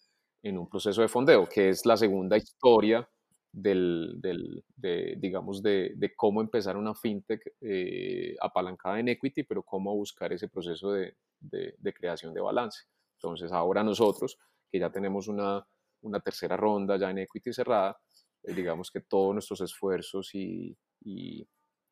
en 0.48 0.58
un 0.58 0.68
proceso 0.68 1.02
de 1.02 1.08
fondeo, 1.08 1.48
que 1.48 1.70
es 1.70 1.84
la 1.86 1.96
segunda 1.96 2.36
historia 2.36 3.08
del, 3.52 4.14
del 4.18 4.64
de, 4.76 5.16
digamos, 5.18 5.60
de, 5.62 5.92
de, 5.96 6.14
cómo 6.14 6.40
empezar 6.40 6.76
una 6.76 6.94
fintech 6.94 7.42
eh, 7.60 8.36
apalancada 8.40 9.00
en 9.00 9.08
equity, 9.08 9.42
pero 9.42 9.62
cómo 9.62 9.94
buscar 9.94 10.32
ese 10.32 10.48
proceso 10.48 10.92
de, 10.92 11.16
de, 11.40 11.92
creación 11.92 12.32
de 12.32 12.40
balance. 12.40 12.84
Entonces, 13.16 13.50
ahora 13.50 13.82
nosotros, 13.82 14.38
que 14.70 14.78
ya 14.78 14.90
tenemos 14.90 15.26
una, 15.26 15.66
una 16.02 16.20
tercera 16.20 16.56
ronda 16.56 16.96
ya 16.96 17.10
en 17.10 17.18
equity 17.18 17.52
cerrada, 17.52 17.98
eh, 18.44 18.54
digamos 18.54 18.90
que 18.90 19.00
todos 19.00 19.32
nuestros 19.32 19.60
esfuerzos 19.62 20.32
y, 20.34 20.76
y, 21.00 21.48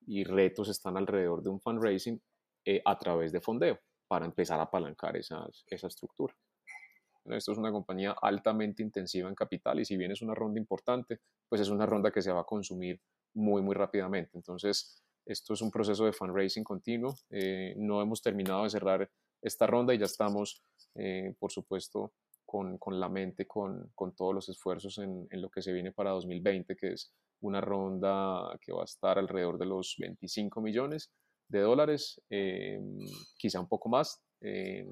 y, 0.07 0.25
retos 0.25 0.69
están 0.69 0.97
alrededor 0.97 1.43
de 1.43 1.51
un 1.51 1.61
fundraising 1.61 2.21
eh, 2.67 2.83
a 2.85 2.97
través 2.99 3.33
de 3.33 3.41
fondeo 3.41 3.81
para 4.07 4.27
empezar 4.27 4.61
a 4.61 4.65
apalancar 4.65 5.17
esas, 5.17 5.65
esa 5.67 5.89
estructura. 5.89 6.37
Esto 7.27 7.53
es 7.53 7.59
una 7.59 7.73
compañía 7.73 8.15
altamente 8.21 8.83
intensiva 8.83 9.29
en 9.29 9.35
capital 9.35 9.81
y 9.81 9.85
si 9.85 9.97
bien 9.97 10.13
es 10.13 10.23
una 10.23 10.35
ronda 10.35 10.61
importante, 10.61 11.21
pues 11.49 11.61
es 11.61 11.69
una 11.69 11.87
ronda 11.87 12.11
que 12.11 12.23
se 12.23 12.33
va 12.33 12.41
a 12.41 12.45
consumir 12.45 13.01
muy, 13.35 13.63
muy 13.63 13.75
rápidamente. 13.75 14.37
Entonces, 14.37 15.03
esto 15.25 15.55
es 15.55 15.63
un 15.63 15.71
proceso 15.71 16.05
de 16.05 16.13
fundraising 16.13 16.65
continuo. 16.65 17.17
Eh, 17.31 17.75
no 17.79 18.03
hemos 18.03 18.21
terminado 18.21 18.65
de 18.65 18.71
cerrar 18.71 19.11
esta 19.41 19.67
ronda 19.67 19.95
y 19.95 19.99
ya 19.99 20.07
estamos, 20.07 20.63
eh, 20.95 21.35
por 21.39 21.51
supuesto, 21.51 22.13
con, 22.45 22.79
con, 22.79 23.01
la 23.01 23.09
mente, 23.09 23.47
con, 23.47 23.91
con 23.95 24.15
todos 24.15 24.35
los 24.35 24.49
esfuerzos 24.49 24.99
en, 24.99 25.27
en, 25.31 25.43
lo 25.43 25.51
que 25.51 25.63
se 25.63 25.73
viene 25.73 25.93
para 25.93 26.11
2020, 26.11 26.77
que 26.77 26.93
es 26.93 27.13
una 27.41 27.61
ronda 27.61 28.59
que 28.61 28.73
va 28.73 28.83
a 28.83 28.85
estar 28.85 29.19
alrededor 29.19 29.59
de 29.59 29.67
los 29.67 29.97
25 29.99 30.61
millones 30.61 31.11
de 31.49 31.61
dólares, 31.61 32.21
eh, 32.31 32.81
quizá 33.37 33.61
un 33.61 33.69
poco 33.69 33.89
más, 33.89 34.23
eh, 34.41 34.87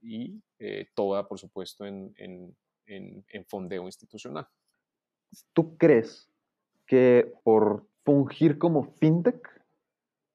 y 0.00 0.42
eh, 0.58 0.88
toda, 0.94 1.26
por 1.26 1.38
supuesto, 1.38 1.86
en, 1.86 2.12
en, 2.16 2.54
en, 2.86 3.44
fondeo 3.46 3.84
institucional. 3.86 4.46
¿Tú 5.52 5.76
crees 5.76 6.30
que 6.86 7.32
por 7.42 7.86
fungir 8.04 8.58
como 8.58 8.84
fintech 8.84 9.62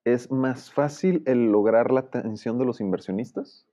es 0.05 0.31
más 0.31 0.71
fácil 0.71 1.23
el 1.25 1.51
lograr 1.51 1.91
la 1.91 2.01
atención 2.01 2.57
de 2.57 2.65
los 2.65 2.79
inversionistas? 2.79 3.65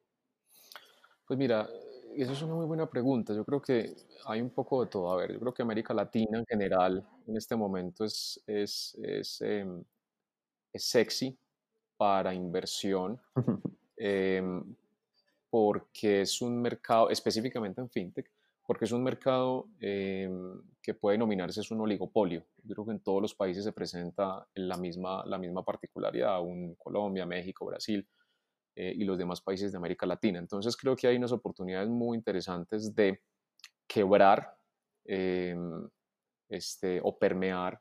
Pues 1.26 1.38
mira, 1.38 1.68
esa 2.16 2.32
es 2.32 2.42
una 2.42 2.54
muy 2.54 2.66
buena 2.66 2.88
pregunta. 2.88 3.34
Yo 3.34 3.44
creo 3.44 3.60
que 3.60 3.94
hay 4.26 4.40
un 4.40 4.50
poco 4.50 4.84
de 4.84 4.90
todo. 4.90 5.12
A 5.12 5.16
ver, 5.16 5.32
yo 5.32 5.40
creo 5.40 5.54
que 5.54 5.62
América 5.62 5.94
Latina 5.94 6.38
en 6.38 6.46
general 6.46 7.06
en 7.26 7.36
este 7.36 7.56
momento 7.56 8.04
es, 8.04 8.42
es, 8.46 8.98
es, 9.02 9.40
em, 9.40 9.82
es 10.72 10.84
sexy 10.84 11.38
para 12.00 12.32
inversión. 12.32 13.20
porque 15.50 16.22
es 16.22 16.40
un 16.40 16.62
mercado, 16.62 17.10
específicamente 17.10 17.82
en 17.82 17.90
fintech, 17.90 18.30
porque 18.66 18.84
es 18.84 18.92
un 18.92 19.02
mercado 19.02 19.66
em, 19.80 20.62
que 20.80 20.94
puede 20.94 21.14
denominarse 21.14 21.60
es 21.60 21.70
un 21.72 21.80
oligopolio. 21.80 22.44
Yo 22.62 22.74
creo 22.76 22.86
que 22.86 22.92
en 22.92 23.00
todos 23.00 23.20
los 23.20 23.34
países 23.34 23.64
se 23.64 23.72
presenta 23.72 24.46
la 24.54 24.76
misma, 24.76 25.24
la 25.26 25.38
misma 25.38 25.64
particularidad, 25.64 26.40
un 26.40 26.76
Colombia, 26.76 27.26
México, 27.26 27.66
Brasil 27.66 28.06
eh, 28.76 28.94
y 28.96 29.04
los 29.04 29.18
demás 29.18 29.40
países 29.40 29.72
de 29.72 29.78
América 29.78 30.06
Latina. 30.06 30.38
Entonces 30.38 30.76
creo 30.76 30.94
que 30.94 31.08
hay 31.08 31.16
unas 31.16 31.32
oportunidades 31.32 31.88
muy 31.88 32.16
interesantes 32.16 32.94
de 32.94 33.20
quebrar 33.86 34.56
em, 35.04 35.88
este, 36.48 37.00
o 37.02 37.18
permear 37.18 37.80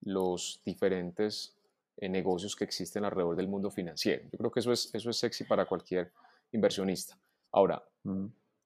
los 0.00 0.60
diferentes 0.64 1.54
eh, 1.96 2.08
negocios 2.08 2.56
que 2.56 2.64
existen 2.64 3.04
alrededor 3.04 3.36
del 3.36 3.48
mundo 3.48 3.70
financiero. 3.70 4.24
Yo 4.30 4.38
creo 4.38 4.50
que 4.50 4.60
eso 4.60 4.72
es, 4.72 4.94
eso 4.94 5.10
es 5.10 5.16
sexy 5.16 5.44
para 5.44 5.66
cualquier 5.66 6.12
inversionista. 6.52 7.18
Ahora, 7.52 7.82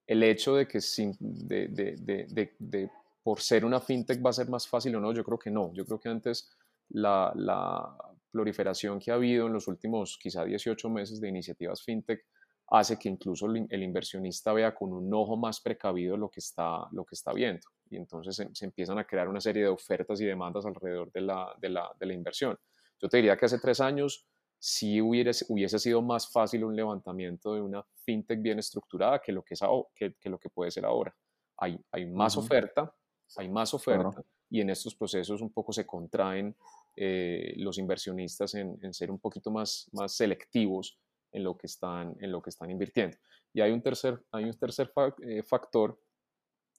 el 0.07 0.23
hecho 0.23 0.55
de 0.55 0.69
que 0.69 0.81
sin, 0.81 1.17
de, 1.19 1.69
de, 1.69 2.55
de, 2.59 2.91
por 3.23 3.41
ser 3.41 3.65
una 3.65 3.81
fintech 3.81 4.25
va 4.25 4.31
a 4.31 4.35
ser 4.35 4.49
más 4.49 4.69
fácil 4.69 4.95
o 4.97 5.01
no, 5.01 5.13
yo 5.13 5.25
creo 5.25 5.39
que 5.39 5.51
no. 5.51 5.73
Yo 5.75 5.85
creo 5.85 5.99
que 5.99 6.09
antes 6.09 6.51
la, 6.91 7.33
la 7.35 7.97
proliferación 8.31 9.01
que 9.01 9.11
ha 9.11 9.15
habido 9.15 9.47
en 9.47 9.53
los 9.53 9.67
últimos 9.67 10.19
quizá 10.21 10.45
18 10.45 10.89
meses 10.91 11.21
de 11.21 11.29
iniciativas 11.29 11.83
fintech 11.83 12.25
hace 12.69 12.99
que 12.99 13.09
incluso 13.09 13.47
el 13.47 13.83
inversionista 13.83 14.53
vea 14.53 14.75
con 14.75 14.93
un 14.93 15.13
ojo 15.15 15.37
más 15.37 15.61
precavido 15.61 16.17
lo 16.17 16.29
que 16.29 16.41
está, 16.41 16.87
lo 16.93 17.05
que 17.05 17.15
está 17.15 17.33
viendo. 17.33 17.67
Y 17.89 17.97
entonces 17.97 18.35
se, 18.35 18.49
se 18.53 18.65
empiezan 18.65 18.99
a 18.99 19.05
crear 19.05 19.29
una 19.29 19.41
serie 19.41 19.63
de 19.63 19.69
ofertas 19.69 20.21
y 20.21 20.25
demandas 20.25 20.67
alrededor 20.67 21.11
de 21.13 21.21
la, 21.21 21.55
de 21.61 21.69
la, 21.69 21.91
de 21.99 22.07
la 22.07 22.13
inversión. 22.13 22.59
Yo 23.01 23.09
te 23.09 23.19
diría 23.19 23.37
que 23.37 23.47
hace 23.47 23.59
tres 23.59 23.81
años 23.81 24.27
si 24.59 25.01
hubiese, 25.01 25.45
hubiese 25.49 25.79
sido 25.79 26.03
más 26.03 26.31
fácil 26.31 26.65
un 26.65 26.75
levantamiento 26.75 27.55
de 27.55 27.61
una 27.61 27.85
fintech 28.05 28.41
bien 28.41 28.59
estructurada 28.59 29.21
que 29.21 29.33
lo 29.33 29.43
que, 29.43 29.55
es, 29.55 29.61
que, 29.95 30.15
que 30.15 30.31
lo 30.31 30.39
que 30.39 30.49
puede 30.49 30.71
ser 30.71 30.85
ahora. 30.85 31.15
Hay, 31.59 31.79
hay 31.93 32.07
más 32.07 32.37
oferta, 32.37 32.95
hay 33.37 33.49
más 33.49 33.75
oferta 33.75 34.23
y 34.49 34.61
en 34.61 34.71
estos 34.71 34.95
procesos 34.95 35.41
un 35.41 35.53
poco 35.53 35.73
se 35.73 35.87
contraen 35.87 36.57
eh, 36.97 37.55
los 37.57 37.79
inversionistas 37.79 38.55
en, 38.55 38.79
en, 38.83 38.95
ser 38.95 39.11
un 39.11 39.19
poquito 39.19 39.51
más, 39.51 39.89
más 39.93 40.13
selectivos 40.13 40.99
en 41.33 41.45
lo, 41.45 41.57
que 41.57 41.67
están, 41.67 42.17
en 42.21 42.33
lo 42.33 42.41
que 42.41 42.51
están 42.51 42.71
invirtiendo. 42.71 43.17
Y 43.53 43.61
hay 43.61 43.73
un 43.73 43.83
tercer, 43.83 44.23
hay 44.33 44.45
un 44.45 44.59
tercer 44.59 44.93
eh, 45.23 45.43
factor 45.43 46.01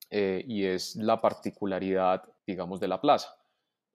eh, 0.10 0.43
y 0.47 0.65
es 0.65 0.95
la 0.95 1.19
particularidad, 1.19 2.23
digamos, 2.45 2.80
de 2.80 2.88
la 2.88 2.99
plaza. 2.99 3.30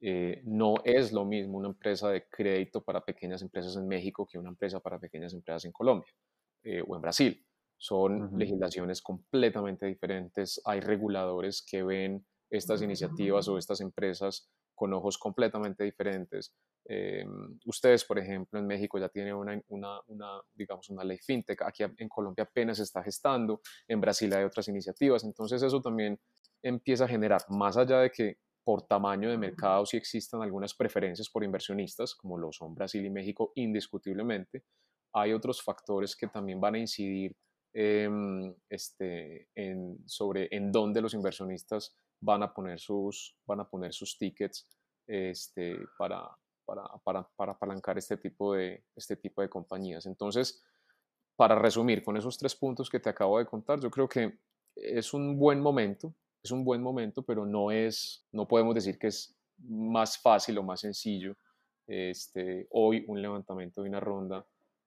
Eh, 0.04 0.42
no 0.44 0.74
es 0.84 1.12
lo 1.12 1.24
mismo 1.24 1.58
una 1.58 1.68
empresa 1.68 2.10
de 2.10 2.26
crédito 2.28 2.82
para 2.82 3.04
pequeñas 3.04 3.40
empresas 3.40 3.76
en 3.76 3.86
México 3.86 4.26
que 4.26 4.36
una 4.36 4.48
empresa 4.48 4.80
para 4.80 4.98
pequeñas 4.98 5.32
empresas 5.32 5.64
en 5.64 5.70
Colombia 5.70 6.12
eh, 6.64 6.82
o 6.84 6.96
en 6.96 7.02
Brasil. 7.02 7.46
Son 7.78 8.36
legislaciones 8.36 9.00
completamente 9.00 9.86
diferentes. 9.86 10.60
Hay 10.64 10.80
reguladores 10.80 11.64
que 11.64 11.84
ven 11.84 12.26
estas 12.50 12.82
iniciativas 12.82 13.46
o 13.46 13.58
estas 13.58 13.80
empresas 13.80 14.50
con 14.74 14.92
ojos 14.92 15.18
completamente 15.18 15.84
diferentes. 15.84 16.52
Eh, 16.84 17.24
ustedes, 17.66 18.04
por 18.04 18.18
ejemplo, 18.18 18.58
en 18.58 18.66
México 18.66 18.98
ya 18.98 19.08
tienen 19.08 19.34
una, 19.34 19.60
una, 19.68 20.00
una, 20.08 20.40
digamos, 20.52 20.90
una 20.90 21.04
ley 21.04 21.18
fintech. 21.18 21.62
Aquí 21.62 21.84
en 21.84 22.08
Colombia 22.08 22.42
apenas 22.42 22.78
se 22.78 22.82
está 22.82 23.04
gestando. 23.04 23.60
En 23.86 24.00
Brasil 24.00 24.32
hay 24.34 24.42
otras 24.42 24.66
iniciativas. 24.66 25.22
Entonces 25.22 25.62
eso 25.62 25.80
también 25.80 26.18
empieza 26.60 27.04
a 27.04 27.08
generar, 27.08 27.42
más 27.48 27.76
allá 27.76 28.00
de 28.00 28.10
que 28.10 28.38
por 28.64 28.83
tamaño 28.87 29.31
de 29.31 29.38
mercado 29.38 29.85
sí 29.87 29.96
existen 29.96 30.42
algunas 30.42 30.75
preferencias 30.75 31.29
por 31.29 31.44
inversionistas, 31.44 32.14
como 32.14 32.38
lo 32.38 32.53
son 32.53 32.75
Brasil 32.75 33.05
y 33.05 33.11
México 33.11 33.53
indiscutiblemente, 33.57 34.64
hay 35.12 35.33
otros 35.33 35.62
factores 35.62 36.16
que 36.16 36.29
también 36.29 36.61
van 36.61 36.75
a 36.75 36.79
incidir 36.79 37.37
em, 37.75 38.55
este, 38.68 39.48
en, 39.55 39.98
sobre 40.07 40.48
en 40.51 40.70
dónde 40.72 41.01
los 41.01 41.14
inversionistas 41.14 41.94
van 42.20 42.42
a 42.42 42.53
poner 42.53 42.79
sus, 42.79 43.37
van 43.46 43.61
a 43.61 43.68
poner 43.68 43.92
sus 43.92 44.16
tickets 44.16 44.68
este, 45.07 45.77
para, 45.98 46.29
para, 46.64 46.85
para, 47.05 47.29
para 47.37 47.53
apalancar 47.53 47.98
este 47.98 48.16
tipo, 48.16 48.55
de, 48.55 48.85
este 48.94 49.16
tipo 49.16 49.42
de 49.42 49.51
compañías. 49.51 50.07
Entonces, 50.07 50.62
para 51.37 51.59
resumir, 51.59 52.03
con 52.03 52.16
esos 52.16 52.38
tres 52.38 52.55
puntos 52.55 52.88
que 52.88 53.01
te 53.01 53.11
acabo 53.11 53.38
de 53.38 53.46
contar, 53.46 53.81
yo 53.81 53.90
creo 53.90 54.09
que 54.09 54.38
es 54.77 55.12
un 55.12 55.38
buen 55.38 55.61
momento 55.61 56.14
es 56.42 56.50
un 56.50 56.64
buen 56.64 56.83
momento, 56.83 57.22
pero 57.22 57.46
no 57.46 57.70
es, 57.70 58.26
no 58.33 58.46
podemos 58.46 58.74
decir 58.74 58.98
que 58.98 59.09
es 59.09 59.35
más 59.59 60.18
fácil 60.18 60.59
o 60.59 60.62
más 60.62 60.81
sencillo 60.81 61.37
este, 61.87 62.66
hoy 62.70 63.05
un 63.09 63.20
levantamiento 63.20 63.83
de 63.83 63.88
una 63.88 64.00
ronda 64.00 64.44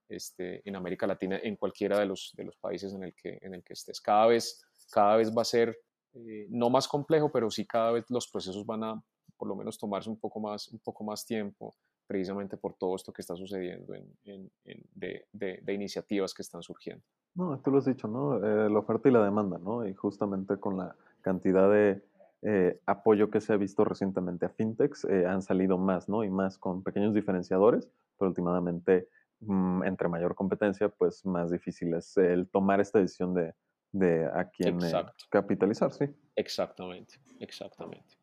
este, 0.08 0.68
en 0.68 0.76
América 0.76 1.08
Latina, 1.08 1.40
en 1.42 1.56
cualquiera 1.56 2.00
de 2.00 2.06
los, 2.06 2.34
de 2.36 2.44
los 2.44 2.58
países 2.58 2.94
en 2.94 3.04
el, 3.04 3.14
que, 3.14 3.40
en 3.42 3.54
el 3.54 3.64
que 3.64 3.74
estés. 3.74 4.02
Cada 4.02 4.28
vez, 4.28 4.64
cada 4.92 5.16
vez 5.18 5.36
va 5.36 5.42
a 5.42 5.46
ser 5.46 5.78
eh, 6.14 6.48
no 6.50 6.70
más 6.70 6.88
complejo, 6.88 7.32
pero 7.32 7.50
sí 7.50 7.66
cada 7.66 7.92
vez 7.92 8.06
los 8.10 8.28
procesos 8.28 8.66
van 8.66 8.84
a 8.84 9.04
por 9.38 9.48
lo 9.48 9.56
menos 9.56 9.78
tomarse 9.78 10.10
un 10.10 10.18
poco 10.18 10.40
más, 10.40 10.70
un 10.70 10.80
poco 10.80 11.04
más 11.04 11.26
tiempo, 11.26 11.76
precisamente 12.08 12.56
por 12.56 12.76
todo 12.76 12.96
esto 12.96 13.12
que 13.12 13.22
está 13.22 13.36
sucediendo 13.36 13.94
en, 13.94 14.52
de, 14.94 15.26
de, 15.34 15.74
iniciativas 15.74 16.34
que 16.34 16.42
están 16.42 16.62
surgiendo. 16.62 17.04
No, 17.34 17.60
tú 17.60 17.72
lo 17.72 17.80
has 17.80 17.86
dicho, 17.86 18.08
¿no? 18.08 18.38
Eh, 18.38 18.70
la 18.70 18.80
oferta 18.80 19.10
y 19.10 19.12
la 19.12 19.24
demanda, 19.24 19.58
¿no? 19.58 19.86
Y 19.86 19.94
justamente 19.94 20.58
con 20.58 20.78
la 20.78 20.96
cantidad 21.26 21.72
de 21.72 22.04
eh, 22.44 22.80
apoyo 22.86 23.32
que 23.32 23.42
se 23.42 23.52
ha 23.52 23.58
visto 23.58 23.84
recientemente 23.84 24.46
a 24.46 24.50
fintechs, 24.50 25.04
eh, 25.06 25.26
han 25.26 25.42
salido 25.42 25.80
más, 25.80 26.08
¿no? 26.08 26.24
Y 26.24 26.30
más 26.30 26.60
con 26.60 26.84
pequeños 26.84 27.16
diferenciadores, 27.16 27.90
pero 28.20 28.30
últimamente, 28.30 29.10
mm, 29.40 29.84
entre 29.84 30.08
mayor 30.08 30.36
competencia, 30.36 30.90
pues 30.90 31.26
más 31.26 31.50
difícil 31.50 31.96
es 31.96 32.16
el 32.18 32.48
tomar 32.48 32.80
esta 32.80 33.00
decisión 33.00 33.34
de, 33.34 33.56
de 33.92 34.26
a 34.26 34.52
quién 34.52 34.78
eh, 34.84 35.06
capitalizar, 35.32 35.92
sí. 35.92 36.06
Exactamente, 36.36 37.16
exactamente. 37.40 38.16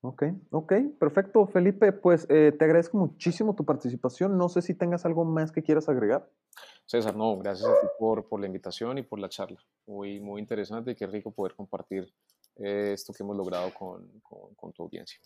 Ok, 0.00 0.22
ok, 0.50 0.72
perfecto. 0.98 1.46
Felipe, 1.46 1.92
pues 1.92 2.26
te 2.28 2.64
agradezco 2.64 2.96
muchísimo 2.96 3.56
tu 3.56 3.64
participación. 3.64 4.38
No 4.38 4.48
sé 4.48 4.62
si 4.62 4.72
tengas 4.72 5.04
algo 5.04 5.24
más 5.24 5.50
que 5.50 5.62
quieras 5.62 5.88
agregar. 5.88 6.30
César, 6.86 7.16
no, 7.16 7.36
gracias 7.38 7.68
a 7.68 7.80
ti 7.80 7.86
por, 7.98 8.28
por 8.28 8.40
la 8.40 8.46
invitación 8.46 8.98
y 8.98 9.02
por 9.02 9.18
la 9.18 9.28
charla. 9.28 9.58
Muy, 9.88 10.20
muy 10.20 10.40
interesante 10.40 10.92
y 10.92 10.94
qué 10.94 11.06
rico 11.08 11.32
poder 11.32 11.54
compartir 11.54 12.08
eh, 12.58 12.92
esto 12.94 13.12
que 13.12 13.24
hemos 13.24 13.36
logrado 13.36 13.74
con, 13.74 14.08
con, 14.22 14.72
tu 14.72 14.84
audiencia. 14.84 15.18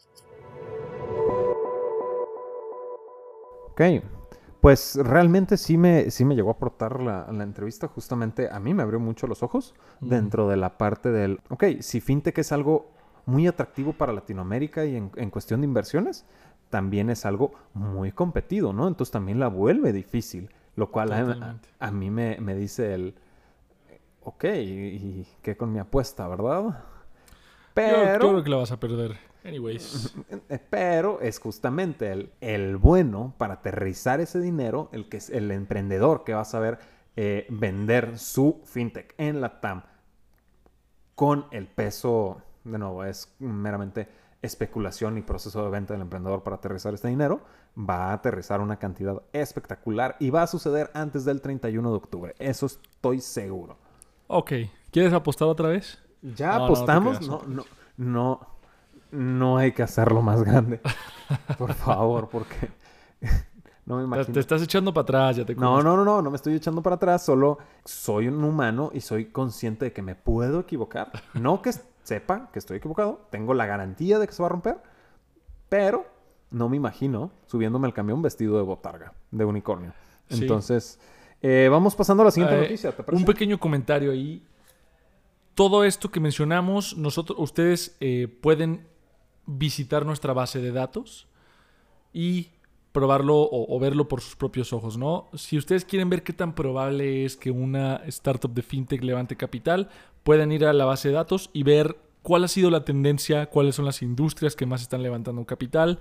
Ok, 3.70 3.80
pues 4.62 4.96
realmente 4.96 5.58
sí 5.58 5.76
me, 5.76 6.10
sí 6.10 6.24
me 6.24 6.34
llegó 6.34 6.48
a 6.48 6.52
aportar 6.52 7.00
la, 7.02 7.30
la, 7.30 7.44
entrevista, 7.44 7.88
justamente 7.88 8.48
a 8.50 8.58
mí 8.58 8.72
me 8.72 8.82
abrió 8.82 8.98
mucho 8.98 9.26
los 9.26 9.42
ojos 9.42 9.74
dentro 10.00 10.48
de 10.48 10.56
la 10.56 10.78
parte 10.78 11.10
del, 11.10 11.40
ok, 11.50 11.64
si 11.80 12.00
fintech 12.00 12.38
es 12.38 12.52
algo 12.52 12.90
muy 13.26 13.46
atractivo 13.46 13.92
para 13.92 14.12
Latinoamérica 14.12 14.86
y 14.86 14.96
en, 14.96 15.12
en, 15.14 15.30
cuestión 15.30 15.60
de 15.60 15.66
inversiones, 15.66 16.26
también 16.70 17.10
es 17.10 17.26
algo 17.26 17.52
muy 17.74 18.12
competido, 18.12 18.72
¿no? 18.72 18.88
Entonces 18.88 19.12
también 19.12 19.38
la 19.38 19.48
vuelve 19.48 19.92
difícil, 19.92 20.50
lo 20.80 20.90
cual 20.90 21.12
a, 21.78 21.90
mí 21.90 22.10
me, 22.10 22.38
me, 22.40 22.54
dice 22.54 22.94
el, 22.94 23.14
ok, 24.22 24.44
¿y 24.44 25.26
qué 25.42 25.56
con 25.56 25.72
mi 25.72 25.78
apuesta, 25.78 26.26
verdad? 26.26 26.82
Pero. 27.74 28.14
Yo, 28.14 28.18
creo 28.18 28.42
que 28.42 28.50
la 28.50 28.56
vas 28.56 28.72
a 28.72 28.80
perder. 28.80 29.16
Anyways. 29.44 30.14
Pero 30.70 31.20
es 31.20 31.38
justamente 31.38 32.10
el, 32.10 32.32
el, 32.40 32.76
bueno 32.76 33.34
para 33.38 33.54
aterrizar 33.54 34.20
ese 34.20 34.40
dinero, 34.40 34.88
el 34.92 35.08
que 35.08 35.18
es 35.18 35.30
el 35.30 35.50
emprendedor 35.50 36.24
que 36.24 36.34
va 36.34 36.40
a 36.40 36.46
saber 36.46 36.78
eh, 37.16 37.46
vender 37.50 38.18
su 38.18 38.62
fintech 38.64 39.14
en 39.18 39.40
la 39.40 39.60
TAM 39.60 39.82
con 41.14 41.46
el 41.50 41.66
peso, 41.66 42.40
de 42.64 42.78
nuevo, 42.78 43.04
es 43.04 43.34
meramente 43.38 44.08
especulación 44.42 45.18
y 45.18 45.22
proceso 45.22 45.62
de 45.64 45.70
venta 45.70 45.94
del 45.94 46.02
emprendedor 46.02 46.42
para 46.42 46.56
aterrizar 46.56 46.94
este 46.94 47.08
dinero, 47.08 47.40
va 47.78 48.10
a 48.10 48.12
aterrizar 48.14 48.60
una 48.60 48.78
cantidad 48.78 49.22
espectacular 49.32 50.16
y 50.18 50.30
va 50.30 50.42
a 50.42 50.46
suceder 50.46 50.90
antes 50.94 51.24
del 51.24 51.40
31 51.40 51.90
de 51.90 51.96
octubre. 51.96 52.34
Eso 52.38 52.66
estoy 52.66 53.20
seguro. 53.20 53.76
Ok. 54.28 54.52
¿Quieres 54.90 55.12
apostar 55.12 55.48
otra 55.48 55.68
vez? 55.68 55.98
Ya 56.22 56.56
apostamos, 56.56 57.26
no, 57.26 57.42
no, 57.46 57.64
no, 57.96 58.40
no, 59.10 59.56
hay 59.56 59.72
que 59.72 59.82
hacerlo 59.82 60.20
más 60.20 60.42
grande. 60.42 60.80
Por 61.58 61.72
favor, 61.72 62.28
porque 62.28 62.70
no 63.86 63.96
me 63.96 64.04
imagino. 64.04 64.34
Te 64.34 64.40
estás 64.40 64.62
echando 64.62 64.92
para 64.92 65.02
atrás, 65.02 65.36
ya 65.36 65.46
te 65.46 65.54
No, 65.54 65.82
no, 65.82 65.96
no, 65.96 66.04
no, 66.04 66.20
no 66.20 66.30
me 66.30 66.36
estoy 66.36 66.54
echando 66.54 66.82
para 66.82 66.96
atrás, 66.96 67.24
solo 67.24 67.58
soy 67.84 68.28
un 68.28 68.44
humano 68.44 68.90
y 68.92 69.00
soy 69.00 69.26
consciente 69.26 69.86
de 69.86 69.92
que 69.92 70.02
me 70.02 70.14
puedo 70.14 70.60
equivocar. 70.60 71.10
No 71.32 71.62
que 71.62 71.72
sepa 72.10 72.50
que 72.52 72.58
estoy 72.58 72.78
equivocado, 72.78 73.28
tengo 73.30 73.54
la 73.54 73.66
garantía 73.66 74.18
de 74.18 74.26
que 74.26 74.32
se 74.32 74.42
va 74.42 74.46
a 74.46 74.50
romper, 74.50 74.78
pero 75.68 76.06
no 76.50 76.68
me 76.68 76.76
imagino 76.76 77.30
subiéndome 77.46 77.86
al 77.86 77.94
camión 77.94 78.20
vestido 78.20 78.56
de 78.56 78.62
botarga, 78.62 79.12
de 79.30 79.44
unicornio. 79.44 79.92
Entonces, 80.28 80.98
eh, 81.40 81.68
vamos 81.70 81.94
pasando 81.94 82.22
a 82.22 82.26
la 82.26 82.32
siguiente 82.32 82.60
noticia. 82.60 82.92
un 83.12 83.24
pequeño 83.24 83.58
comentario 83.60 84.10
ahí 84.10 84.44
todo 85.54 85.84
esto 85.84 86.10
que 86.10 86.18
mencionamos, 86.18 86.96
nosotros, 86.96 87.38
ustedes 87.38 87.96
eh, 88.00 88.26
pueden 88.40 88.88
visitar 89.46 90.04
nuestra 90.04 90.32
base 90.32 90.60
de 90.60 90.72
datos 90.72 91.28
y 92.12 92.48
probarlo 92.92 93.48
o, 93.50 93.78
verlo 93.78 94.08
por 94.08 94.20
sus 94.20 94.36
propios 94.36 94.72
ojos, 94.72 94.96
¿no? 94.96 95.28
Si 95.34 95.56
ustedes 95.56 95.84
quieren 95.84 96.10
ver 96.10 96.22
qué 96.22 96.32
tan 96.32 96.54
probable 96.54 97.24
es 97.24 97.36
que 97.36 97.50
una 97.50 97.96
startup 98.06 98.52
de 98.52 98.62
fintech 98.62 99.02
levante 99.02 99.36
capital, 99.36 99.88
pueden 100.24 100.52
ir 100.52 100.64
a 100.64 100.72
la 100.72 100.84
base 100.84 101.08
de 101.08 101.14
datos 101.14 101.50
y 101.52 101.62
ver 101.62 101.96
cuál 102.22 102.44
ha 102.44 102.48
sido 102.48 102.70
la 102.70 102.84
tendencia, 102.84 103.46
cuáles 103.46 103.76
son 103.76 103.84
las 103.84 104.02
industrias 104.02 104.56
que 104.56 104.66
más 104.66 104.82
están 104.82 105.02
levantando 105.02 105.44
capital, 105.46 106.00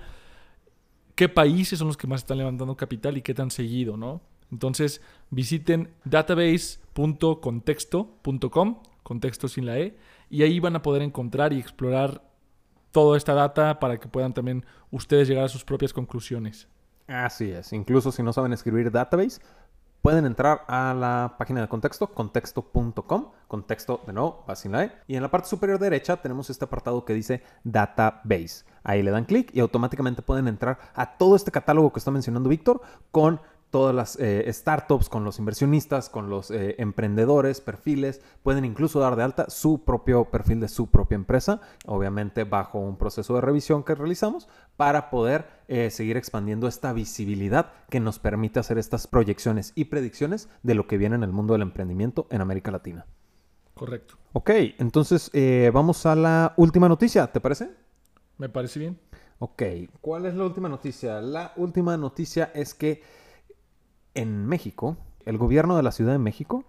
qué 1.15 1.29
países 1.29 1.79
son 1.79 1.87
los 1.87 1.97
que 1.97 2.07
más 2.07 2.21
están 2.21 2.39
levantando 2.39 2.75
capital 2.75 3.17
y 3.17 3.21
qué 3.21 3.33
tan 3.33 3.51
seguido, 3.51 3.97
¿no? 3.97 4.21
Entonces 4.51 5.01
visiten 5.29 5.91
database.contexto.com 6.05 8.77
contexto 9.03 9.47
sin 9.47 9.65
la 9.65 9.79
E, 9.79 9.97
y 10.29 10.43
ahí 10.43 10.59
van 10.59 10.75
a 10.75 10.83
poder 10.83 11.01
encontrar 11.01 11.51
y 11.51 11.59
explorar 11.59 12.21
toda 12.91 13.17
esta 13.17 13.33
data 13.33 13.79
para 13.79 13.99
que 13.99 14.07
puedan 14.07 14.33
también 14.33 14.65
ustedes 14.91 15.27
llegar 15.27 15.45
a 15.45 15.49
sus 15.49 15.63
propias 15.63 15.93
conclusiones. 15.93 16.67
Así 17.09 17.51
es, 17.51 17.73
incluso 17.73 18.11
si 18.11 18.21
no 18.21 18.31
saben 18.31 18.53
escribir 18.53 18.91
database, 18.91 19.41
pueden 20.03 20.27
entrar 20.27 20.63
a 20.67 20.93
la 20.93 21.35
página 21.39 21.59
de 21.59 21.67
contexto, 21.67 22.13
contexto.com, 22.13 23.31
contexto 23.47 24.03
de 24.05 24.13
nuevo, 24.13 24.45
va 24.47 24.55
sin 24.55 24.73
la 24.73 24.83
E, 24.83 24.91
y 25.07 25.15
en 25.15 25.23
la 25.23 25.31
parte 25.31 25.49
superior 25.49 25.79
derecha 25.79 26.21
tenemos 26.21 26.51
este 26.51 26.65
apartado 26.65 27.03
que 27.05 27.15
dice 27.15 27.41
database. 27.63 28.63
Ahí 28.83 29.01
le 29.01 29.09
dan 29.09 29.25
clic 29.25 29.49
y 29.55 29.59
automáticamente 29.59 30.21
pueden 30.21 30.47
entrar 30.47 30.77
a 30.93 31.17
todo 31.17 31.35
este 31.35 31.51
catálogo 31.51 31.91
que 31.91 31.97
está 31.97 32.11
mencionando 32.11 32.47
Víctor 32.47 32.79
con 33.09 33.41
todas 33.69 33.95
las 33.95 34.17
eh, 34.19 34.51
startups, 34.51 35.09
con 35.09 35.23
los 35.23 35.39
inversionistas, 35.39 36.09
con 36.09 36.29
los 36.29 36.51
eh, 36.51 36.75
emprendedores, 36.79 37.61
perfiles, 37.61 38.21
pueden 38.43 38.65
incluso 38.65 38.99
dar 38.99 39.15
de 39.15 39.23
alta 39.23 39.49
su 39.49 39.83
propio 39.83 40.25
perfil 40.25 40.59
de 40.59 40.67
su 40.67 40.87
propia 40.89 41.15
empresa, 41.15 41.61
obviamente 41.85 42.43
bajo 42.43 42.79
un 42.79 42.97
proceso 42.97 43.35
de 43.35 43.41
revisión 43.41 43.83
que 43.83 43.95
realizamos 43.95 44.47
para 44.75 45.09
poder 45.09 45.47
eh, 45.67 45.91
seguir 45.91 46.17
expandiendo 46.17 46.67
esta 46.67 46.93
visibilidad 46.93 47.71
que 47.89 47.99
nos 47.99 48.17
permite 48.19 48.59
hacer 48.59 48.77
estas 48.77 49.07
proyecciones 49.07 49.71
y 49.75 49.85
predicciones 49.85 50.49
de 50.63 50.75
lo 50.75 50.87
que 50.87 50.97
viene 50.97 51.15
en 51.15 51.23
el 51.23 51.31
mundo 51.31 51.53
del 51.53 51.61
emprendimiento 51.61 52.27
en 52.31 52.41
América 52.41 52.71
Latina. 52.71 53.05
Correcto. 53.75 54.15
Ok, 54.33 54.49
entonces 54.77 55.31
vamos 55.71 56.05
a 56.05 56.15
la 56.15 56.53
última 56.57 56.89
noticia, 56.89 57.27
¿te 57.27 57.39
parece? 57.39 57.71
Me 58.37 58.49
parece 58.49 58.79
bien. 58.79 58.99
Ok, 59.39 59.63
¿cuál 60.01 60.25
es 60.25 60.35
la 60.35 60.43
última 60.43 60.67
noticia? 60.67 61.21
La 61.21 61.53
última 61.55 61.95
noticia 61.95 62.51
es 62.53 62.73
que 62.73 63.01
en 64.13 64.45
México, 64.45 64.97
el 65.25 65.37
gobierno 65.37 65.77
de 65.77 65.83
la 65.83 65.91
Ciudad 65.91 66.13
de 66.13 66.19
México 66.19 66.65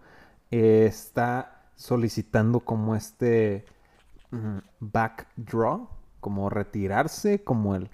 eh, 0.50 0.86
está 0.86 1.62
solicitando 1.76 2.60
como 2.60 2.94
este 2.94 3.64
mm, 4.30 4.58
backdraw, 4.80 5.88
como 6.20 6.50
retirarse, 6.50 7.42
como 7.42 7.74
el 7.74 7.90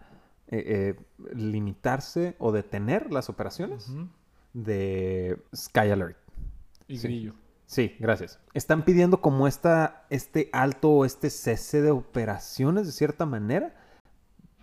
eh, 0.49 0.95
eh, 0.99 1.35
limitarse 1.35 2.37
o 2.39 2.53
detener 2.53 3.13
las 3.13 3.29
operaciones 3.29 3.91
de 4.53 5.43
Sky 5.55 5.91
Alert. 5.91 6.17
Y 6.87 6.99
Sí. 6.99 7.09
Grillo. 7.09 7.35
Sí, 7.67 7.97
gracias. 7.99 8.39
Están 8.55 8.85
pidiendo 8.85 9.21
como 9.21 9.49
esta, 9.49 10.07
este 10.09 10.49
alto 10.53 10.91
o 10.91 11.05
este 11.05 11.31
cese 11.31 11.83
de 11.83 11.91
operaciones 11.91 12.87
de 12.87 12.93
cierta 12.93 13.27
manera 13.27 13.75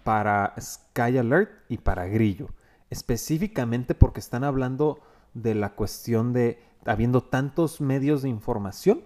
para 0.06 0.54
Sky 0.58 1.17
Alert 1.17 1.52
y 1.67 1.78
para 1.78 2.08
Grillo. 2.08 2.48
Específicamente 2.93 3.95
porque 3.95 4.19
están 4.19 4.43
hablando 4.43 4.99
de 5.34 5.56
la 5.56 5.73
cuestión 5.73 6.32
de 6.32 6.62
habiendo 6.86 7.21
tantos 7.21 7.82
medios 7.82 8.21
de 8.21 8.29
información 8.29 9.01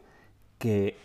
que 0.59 0.97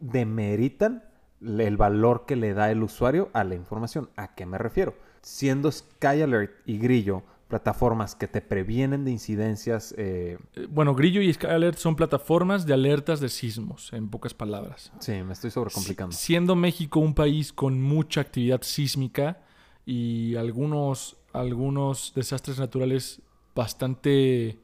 demeritan 0.00 1.04
el 1.40 1.76
valor 1.76 2.24
que 2.26 2.34
le 2.36 2.52
da 2.54 2.70
el 2.70 2.82
usuario 2.82 3.30
a 3.32 3.44
la 3.44 3.54
información. 3.54 4.10
¿A 4.16 4.34
qué 4.34 4.44
me 4.46 4.58
refiero? 4.58 4.94
Siendo 5.22 5.70
Sky 5.70 6.22
Alert 6.22 6.52
y 6.66 6.78
Grillo 6.78 7.22
plataformas 7.48 8.16
que 8.16 8.26
te 8.26 8.40
previenen 8.40 9.04
de 9.04 9.12
incidencias 9.12 9.94
eh, 9.96 10.36
Eh, 10.56 10.66
Bueno, 10.68 10.96
Grillo 10.96 11.20
y 11.22 11.32
Sky 11.32 11.46
Alert 11.46 11.78
son 11.78 11.94
plataformas 11.94 12.66
de 12.66 12.74
alertas 12.74 13.20
de 13.20 13.28
sismos, 13.28 13.92
en 13.92 14.08
pocas 14.08 14.34
palabras. 14.34 14.90
Sí, 14.98 15.12
me 15.22 15.32
estoy 15.32 15.52
sobrecomplicando. 15.52 16.10
Si- 16.16 16.24
Siendo 16.26 16.56
México 16.56 16.98
un 16.98 17.14
país 17.14 17.52
con 17.52 17.80
mucha 17.80 18.20
actividad 18.20 18.62
sísmica 18.62 19.42
y 19.84 20.34
algunos, 20.34 21.16
algunos 21.40 22.12
desastres 22.14 22.58
naturales 22.58 23.20
bastante 23.54 24.58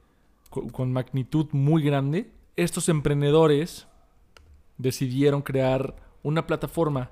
co- 0.50 0.68
con, 0.68 0.92
magnitud 0.92 1.46
muy 1.52 1.82
grande, 1.82 2.30
estos 2.56 2.88
emprendedores 2.88 3.86
decidieron 4.78 5.42
crear 5.42 5.96
una 6.22 6.46
plataforma 6.46 7.10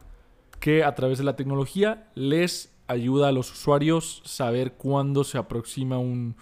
que 0.61 0.85
a 0.85 0.95
través 0.95 1.19
de 1.19 1.25
la 1.25 1.37
tecnología 1.37 2.11
les 2.15 2.73
ayuda 2.87 3.29
a 3.29 3.33
los 3.33 3.51
usuarios 3.53 4.23
saber 4.25 4.75
cuándo 4.75 5.25
se 5.25 5.39
aproxima 5.39 5.99
un, 5.99 6.37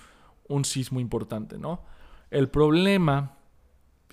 un 0.48 0.64
sismo 0.64 0.98
importante, 0.98 1.58
¿no? 1.58 1.82
El 2.30 2.48
problema 2.48 3.38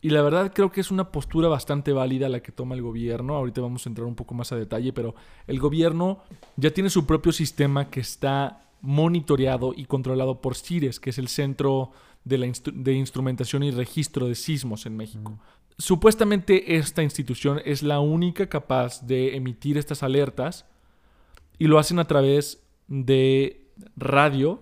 y 0.02 0.12
la 0.12 0.22
verdad 0.22 0.52
creo 0.54 0.72
que 0.72 0.82
es 0.82 0.91
una 0.91 1.12
postura 1.12 1.48
bastante 1.48 1.91
válida 1.91 2.30
la 2.30 2.41
que 2.41 2.52
toma 2.52 2.76
el 2.76 2.84
gobierno. 2.84 3.36
Ahorita 3.36 3.62
vamos 3.62 3.86
a 3.86 3.89
entrar 3.89 4.06
un 4.06 4.13
poco 4.13 4.36
más 4.36 4.52
a 4.52 4.56
detalle, 4.56 4.94
pero 4.94 5.15
el 5.48 5.60
gobierno 5.60 6.20
ya 6.58 6.70
tiene 6.72 6.91
su 6.91 7.08
propio 7.08 7.32
sistema 7.32 7.89
que 7.89 8.02
está 8.02 8.64
monitoreado 8.81 9.73
y 9.75 9.85
controlado 9.85 10.41
por 10.41 10.55
CIRES, 10.55 10.99
que 10.99 11.09
es 11.09 11.17
el 11.17 11.27
Centro 11.27 11.91
de, 12.23 12.38
la 12.38 12.45
Instru- 12.47 12.73
de 12.73 12.93
Instrumentación 12.93 13.63
y 13.63 13.71
Registro 13.71 14.27
de 14.27 14.35
Sismos 14.35 14.85
en 14.85 14.95
México. 14.97 15.38
Supuestamente 15.77 16.77
esta 16.77 17.03
institución 17.03 17.61
es 17.65 17.83
la 17.83 17.99
única 17.99 18.47
capaz 18.47 19.05
de 19.05 19.35
emitir 19.35 19.77
estas 19.77 20.03
alertas 20.03 20.65
y 21.59 21.67
lo 21.67 21.79
hacen 21.79 21.99
a 21.99 22.05
través 22.05 22.63
de 22.88 23.67
radio, 23.97 24.61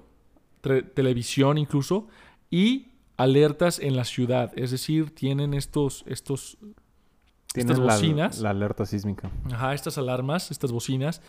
televisión 0.62 1.58
incluso, 1.58 2.08
y 2.50 2.88
alertas 3.18 3.80
en 3.80 3.96
la 3.96 4.06
ciudad. 4.06 4.52
Es 4.56 4.72
decir, 4.72 5.14
tienen 5.14 5.54
estos, 5.54 6.04
estos, 6.08 6.58
estas 6.62 7.54
Tienen 7.54 7.86
la- 7.86 7.94
bocinas. 7.94 8.40
La, 8.40 8.50
alerta 8.52 8.86
sísmica. 8.86 9.30
Ajá, 9.52 9.74
estas 9.74 9.98
alarmas, 10.00 10.50
estas 10.52 10.72
bocinas, 10.72 11.22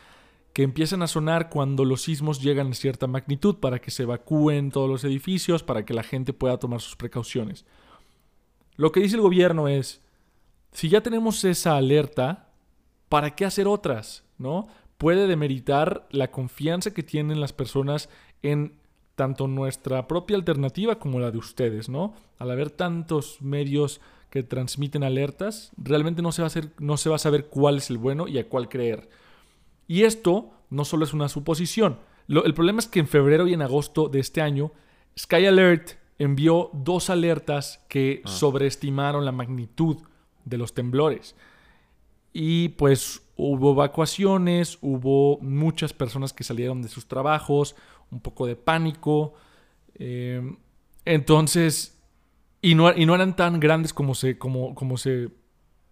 que 0.55 0.63
empiezan 0.63 1.03
a 1.03 1.09
sonar 1.09 1.51
cuando 1.51 1.85
los 1.85 2.03
sismos 2.03 2.41
llegan 2.41 2.71
a 2.71 2.75
cierta 2.75 3.09
magnitud 3.09 3.57
para 3.57 3.81
que 3.81 3.91
se 3.91 4.05
evacúen 4.05 4.71
todos 4.71 4.89
los 4.89 5.03
edificios, 5.03 5.65
para 5.65 5.85
que 5.85 5.95
la 5.95 6.05
gente 6.05 6.33
pueda 6.33 6.59
tomar 6.59 6.81
sus 6.81 6.95
precauciones. 6.95 7.67
Lo 8.77 8.93
que 8.93 9.01
dice 9.01 9.17
el 9.17 9.23
gobierno 9.23 9.67
es, 9.67 10.01
si 10.71 10.89
ya 10.89 11.03
tenemos 11.03 11.45
esa 11.45 11.77
alerta, 11.77 12.51
¿para 13.09 13.35
qué 13.35 13.45
hacer 13.45 13.67
otras? 13.67 14.25
¿No? 14.39 14.69
Puede 14.97 15.27
demeritar 15.27 16.07
la 16.11 16.31
confianza 16.31 16.95
que 16.95 17.03
tienen 17.03 17.41
las 17.41 17.53
personas 17.53 18.09
en 18.43 18.79
tanto 19.17 19.49
nuestra 19.49 20.07
propia 20.07 20.37
alternativa 20.37 21.01
como 21.01 21.19
la 21.19 21.33
de 21.33 21.39
ustedes, 21.39 21.89
¿no? 21.89 22.15
Al 22.39 22.51
haber 22.51 22.71
tantos 22.71 23.43
medios 23.43 24.01
que 24.31 24.45
transmiten 24.45 25.03
alertas, 25.03 25.73
realmente 25.77 26.23
no 26.23 26.31
se 26.31 26.43
va 26.43 26.47
a, 26.47 26.49
hacer, 26.49 26.71
no 26.79 26.97
se 26.97 27.09
va 27.09 27.17
a 27.17 27.21
saber 27.21 27.47
cuál 27.47 27.79
es 27.79 27.91
el 27.91 27.99
bueno 27.99 28.29
y 28.29 28.39
a 28.39 28.49
cuál 28.49 28.69
creer. 28.69 29.09
Y 29.89 30.03
esto 30.05 30.51
no 30.71 30.85
solo 30.85 31.05
es 31.05 31.13
una 31.13 31.29
suposición. 31.29 31.99
Lo- 32.27 32.45
el 32.45 32.55
problema 32.55 32.79
es 32.79 32.87
que 32.89 33.01
en 33.01 33.07
febrero 33.09 33.47
y 33.47 33.53
en 33.55 33.63
agosto 33.63 34.09
de 34.09 34.21
este 34.21 34.41
año, 34.41 34.73
Sky 35.19 35.47
Alert 35.47 35.93
envió 36.19 36.71
dos 36.73 37.11
alertas 37.11 37.85
que 37.89 38.23
sobreestimaron 38.25 39.25
la 39.25 39.33
magnitud 39.33 39.99
de 40.45 40.59
los 40.59 40.73
temblores. 40.75 41.35
Y 42.33 42.71
pues 42.71 43.23
hubo 43.37 43.73
evacuaciones, 43.73 44.79
hubo 44.81 45.39
muchas 45.41 45.93
personas 45.93 46.33
que 46.33 46.45
salieron 46.45 46.83
de 46.83 46.89
sus 46.89 47.07
trabajos, 47.07 47.77
un 48.11 48.21
poco 48.21 48.47
de 48.47 48.57
pánico. 48.57 49.35
eh, 49.97 50.43
entonces, 51.05 51.97
y 52.63 52.75
no, 52.75 52.93
y 52.97 53.05
no 53.07 53.15
eran 53.15 53.37
tan 53.37 53.61
grandes 53.61 53.93
como 53.93 54.15
se, 54.15 54.39
como, 54.39 54.75
como 54.75 54.97
se 54.97 55.29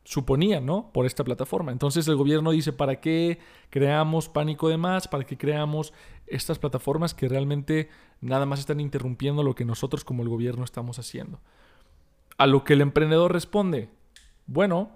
suponía, 0.05 0.61
¿no? 0.61 0.91
Por 0.93 1.07
esta 1.07 1.25
plataforma. 1.25 1.73
Entonces 1.73 2.09
el 2.09 2.17
gobierno 2.17 2.51
dice, 2.51 2.73
¿para 2.73 3.01
qué 3.01 3.39
creamos 3.71 4.29
pánico 4.29 4.69
de 4.69 4.77
más? 4.77 5.09
¿Para 5.09 5.25
qué 5.25 5.37
creamos 5.37 5.93
estas 6.27 6.59
plataformas 6.59 7.15
que 7.15 7.29
realmente 7.29 7.89
nada 8.21 8.47
más 8.47 8.61
están 8.61 8.81
interrumpiendo 8.81 9.43
lo 9.43 9.55
que 9.55 9.65
nosotros 9.65 10.05
como 10.05 10.23
el 10.23 10.29
gobierno 10.29 10.65
estamos 10.65 10.99
haciendo? 10.99 11.41
A 12.39 12.47
lo 12.47 12.65
que 12.65 12.73
el 12.73 12.81
emprendedor 12.81 13.33
responde, 13.33 13.91
bueno, 14.47 14.91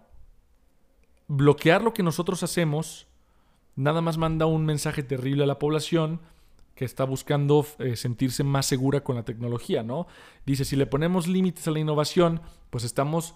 bloquear 1.29 1.83
lo 1.83 1.95
que 1.95 2.03
nosotros 2.03 2.43
hacemos 2.43 3.07
nada 3.77 4.01
más 4.01 4.17
manda 4.17 4.47
un 4.47 4.65
mensaje 4.65 5.03
terrible 5.03 5.45
a 5.45 5.47
la 5.47 5.59
población 5.59 6.21
que 6.75 6.85
está 6.85 7.05
buscando 7.05 7.65
eh, 7.79 7.97
sentirse 7.97 8.45
más 8.45 8.67
segura 8.67 9.03
con 9.03 9.17
la 9.17 9.25
tecnología, 9.25 9.83
¿no? 9.83 10.07
Dice, 10.45 10.65
si 10.65 10.77
le 10.77 10.87
ponemos 10.87 11.27
límites 11.27 11.67
a 11.69 11.71
la 11.71 11.79
innovación, 11.79 12.43
pues 12.71 12.85
estamos 12.85 13.35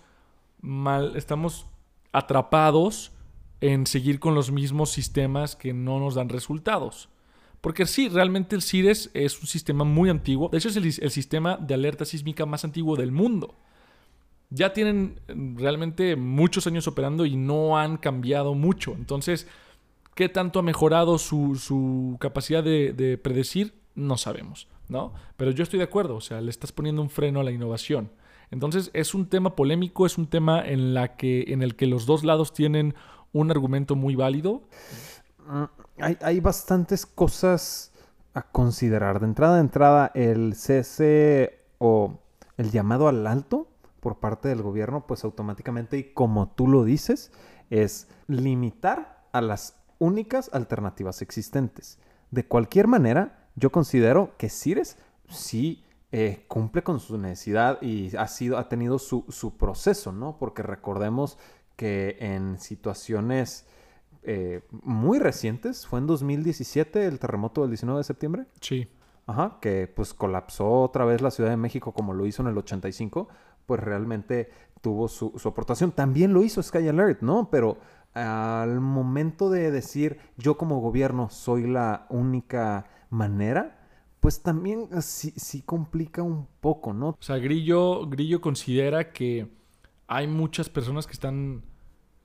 mal, 0.60 1.16
estamos 1.16 1.66
atrapados 2.12 3.12
en 3.60 3.86
seguir 3.86 4.20
con 4.20 4.34
los 4.34 4.50
mismos 4.50 4.90
sistemas 4.90 5.56
que 5.56 5.72
no 5.72 6.00
nos 6.00 6.14
dan 6.14 6.28
resultados. 6.28 7.08
Porque 7.60 7.86
sí, 7.86 8.08
realmente 8.08 8.56
el 8.56 8.62
CIRES 8.62 9.10
es 9.12 9.38
un 9.40 9.46
sistema 9.46 9.84
muy 9.84 10.08
antiguo. 10.08 10.48
De 10.48 10.58
hecho, 10.58 10.68
es 10.68 10.76
el, 10.76 11.10
sistema 11.10 11.58
de 11.58 11.74
alerta 11.74 12.04
sísmica 12.06 12.46
más 12.46 12.64
antiguo 12.64 12.96
del 12.96 13.12
mundo. 13.12 13.54
Ya 14.48 14.72
tienen 14.72 15.20
mm, 15.28 15.58
realmente 15.58 16.16
muchos 16.16 16.66
años 16.66 16.88
operando 16.88 17.26
y 17.26 17.36
no 17.36 17.78
han 17.78 17.98
cambiado 17.98 18.54
mucho. 18.54 18.92
Entonces, 18.92 19.46
¿qué 20.14 20.30
tanto 20.30 20.58
ha 20.58 20.62
mejorado 20.62 21.18
su, 21.18 21.56
su 21.56 22.16
capacidad 22.18 22.64
de, 22.64 22.94
de 22.94 23.18
predecir? 23.18 23.74
No 23.94 24.16
sabemos, 24.16 24.66
¿no? 24.88 25.12
Pero 25.36 25.50
yo 25.50 25.62
estoy 25.62 25.78
de 25.78 25.84
acuerdo, 25.84 26.16
o 26.16 26.20
sea, 26.22 26.40
le 26.40 26.50
estás 26.50 26.72
poniendo 26.72 27.02
un 27.02 27.10
freno 27.10 27.40
a 27.40 27.44
la 27.44 27.50
innovación. 27.50 28.10
Entonces 28.50 28.90
es 28.92 29.14
un 29.14 29.26
tema 29.26 29.54
polémico, 29.54 30.06
es 30.06 30.18
un 30.18 30.26
tema 30.26 30.66
en, 30.66 30.94
la 30.94 31.16
que, 31.16 31.44
en 31.48 31.62
el 31.62 31.76
que 31.76 31.86
los 31.86 32.06
dos 32.06 32.24
lados 32.24 32.52
tienen 32.52 32.94
un 33.32 33.50
argumento 33.50 33.96
muy 33.96 34.16
válido. 34.16 34.62
Mm, 35.46 35.64
Hay, 36.00 36.18
hay 36.20 36.40
bastantes 36.40 37.06
cosas 37.06 37.92
a 38.34 38.42
considerar. 38.42 39.20
De 39.20 39.26
entrada 39.26 39.56
a 39.56 39.60
entrada, 39.60 40.10
el 40.14 40.54
cese 40.54 41.60
o 41.78 42.18
el 42.56 42.70
llamado 42.70 43.08
al 43.08 43.26
alto 43.26 43.68
por 44.00 44.18
parte 44.18 44.48
del 44.48 44.62
gobierno, 44.62 45.06
pues 45.06 45.24
automáticamente, 45.24 45.98
y 45.98 46.04
como 46.14 46.48
tú 46.48 46.66
lo 46.66 46.84
dices, 46.84 47.32
es 47.68 48.08
limitar 48.26 49.24
a 49.32 49.40
las 49.40 49.76
únicas 49.98 50.50
alternativas 50.52 51.22
existentes. 51.22 51.98
De 52.30 52.46
cualquier 52.46 52.86
manera, 52.86 53.48
yo 53.54 53.70
considero 53.70 54.32
que 54.38 54.48
Cires 54.48 54.96
sí 55.28 55.84
eh, 56.12 56.44
cumple 56.48 56.82
con 56.82 57.00
su 57.00 57.18
necesidad 57.18 57.80
y 57.82 58.14
ha, 58.16 58.26
sido, 58.26 58.58
ha 58.58 58.68
tenido 58.68 58.98
su, 58.98 59.24
su 59.28 59.56
proceso, 59.56 60.12
¿no? 60.12 60.36
Porque 60.38 60.62
recordemos 60.62 61.38
que 61.76 62.16
en 62.20 62.58
situaciones 62.58 63.66
eh, 64.22 64.62
muy 64.70 65.18
recientes, 65.18 65.86
fue 65.86 65.98
en 65.98 66.06
2017 66.06 67.06
el 67.06 67.18
terremoto 67.18 67.62
del 67.62 67.70
19 67.70 67.98
de 67.98 68.04
septiembre, 68.04 68.46
Sí. 68.60 68.88
Ajá, 69.26 69.58
que 69.60 69.86
pues 69.86 70.12
colapsó 70.12 70.68
otra 70.68 71.04
vez 71.04 71.22
la 71.22 71.30
Ciudad 71.30 71.50
de 71.50 71.56
México 71.56 71.92
como 71.92 72.12
lo 72.14 72.26
hizo 72.26 72.42
en 72.42 72.48
el 72.48 72.58
85, 72.58 73.28
pues 73.64 73.80
realmente 73.80 74.50
tuvo 74.80 75.06
su, 75.06 75.32
su 75.38 75.48
aportación. 75.48 75.92
También 75.92 76.32
lo 76.34 76.42
hizo 76.42 76.60
Sky 76.62 76.88
Alert, 76.88 77.22
¿no? 77.22 77.48
Pero 77.48 77.78
al 78.12 78.80
momento 78.80 79.48
de 79.48 79.70
decir 79.70 80.18
yo 80.36 80.56
como 80.58 80.80
gobierno 80.80 81.30
soy 81.30 81.68
la 81.68 82.06
única 82.08 82.86
manera, 83.08 83.79
pues 84.20 84.42
también 84.42 84.88
eh, 84.92 85.02
sí, 85.02 85.32
sí 85.36 85.62
complica 85.62 86.22
un 86.22 86.46
poco, 86.60 86.92
¿no? 86.92 87.08
O 87.08 87.18
sea, 87.20 87.38
Grillo, 87.38 88.06
Grillo 88.06 88.40
considera 88.40 89.12
que 89.12 89.48
hay 90.06 90.26
muchas 90.26 90.68
personas 90.68 91.06
que 91.06 91.12
están 91.12 91.62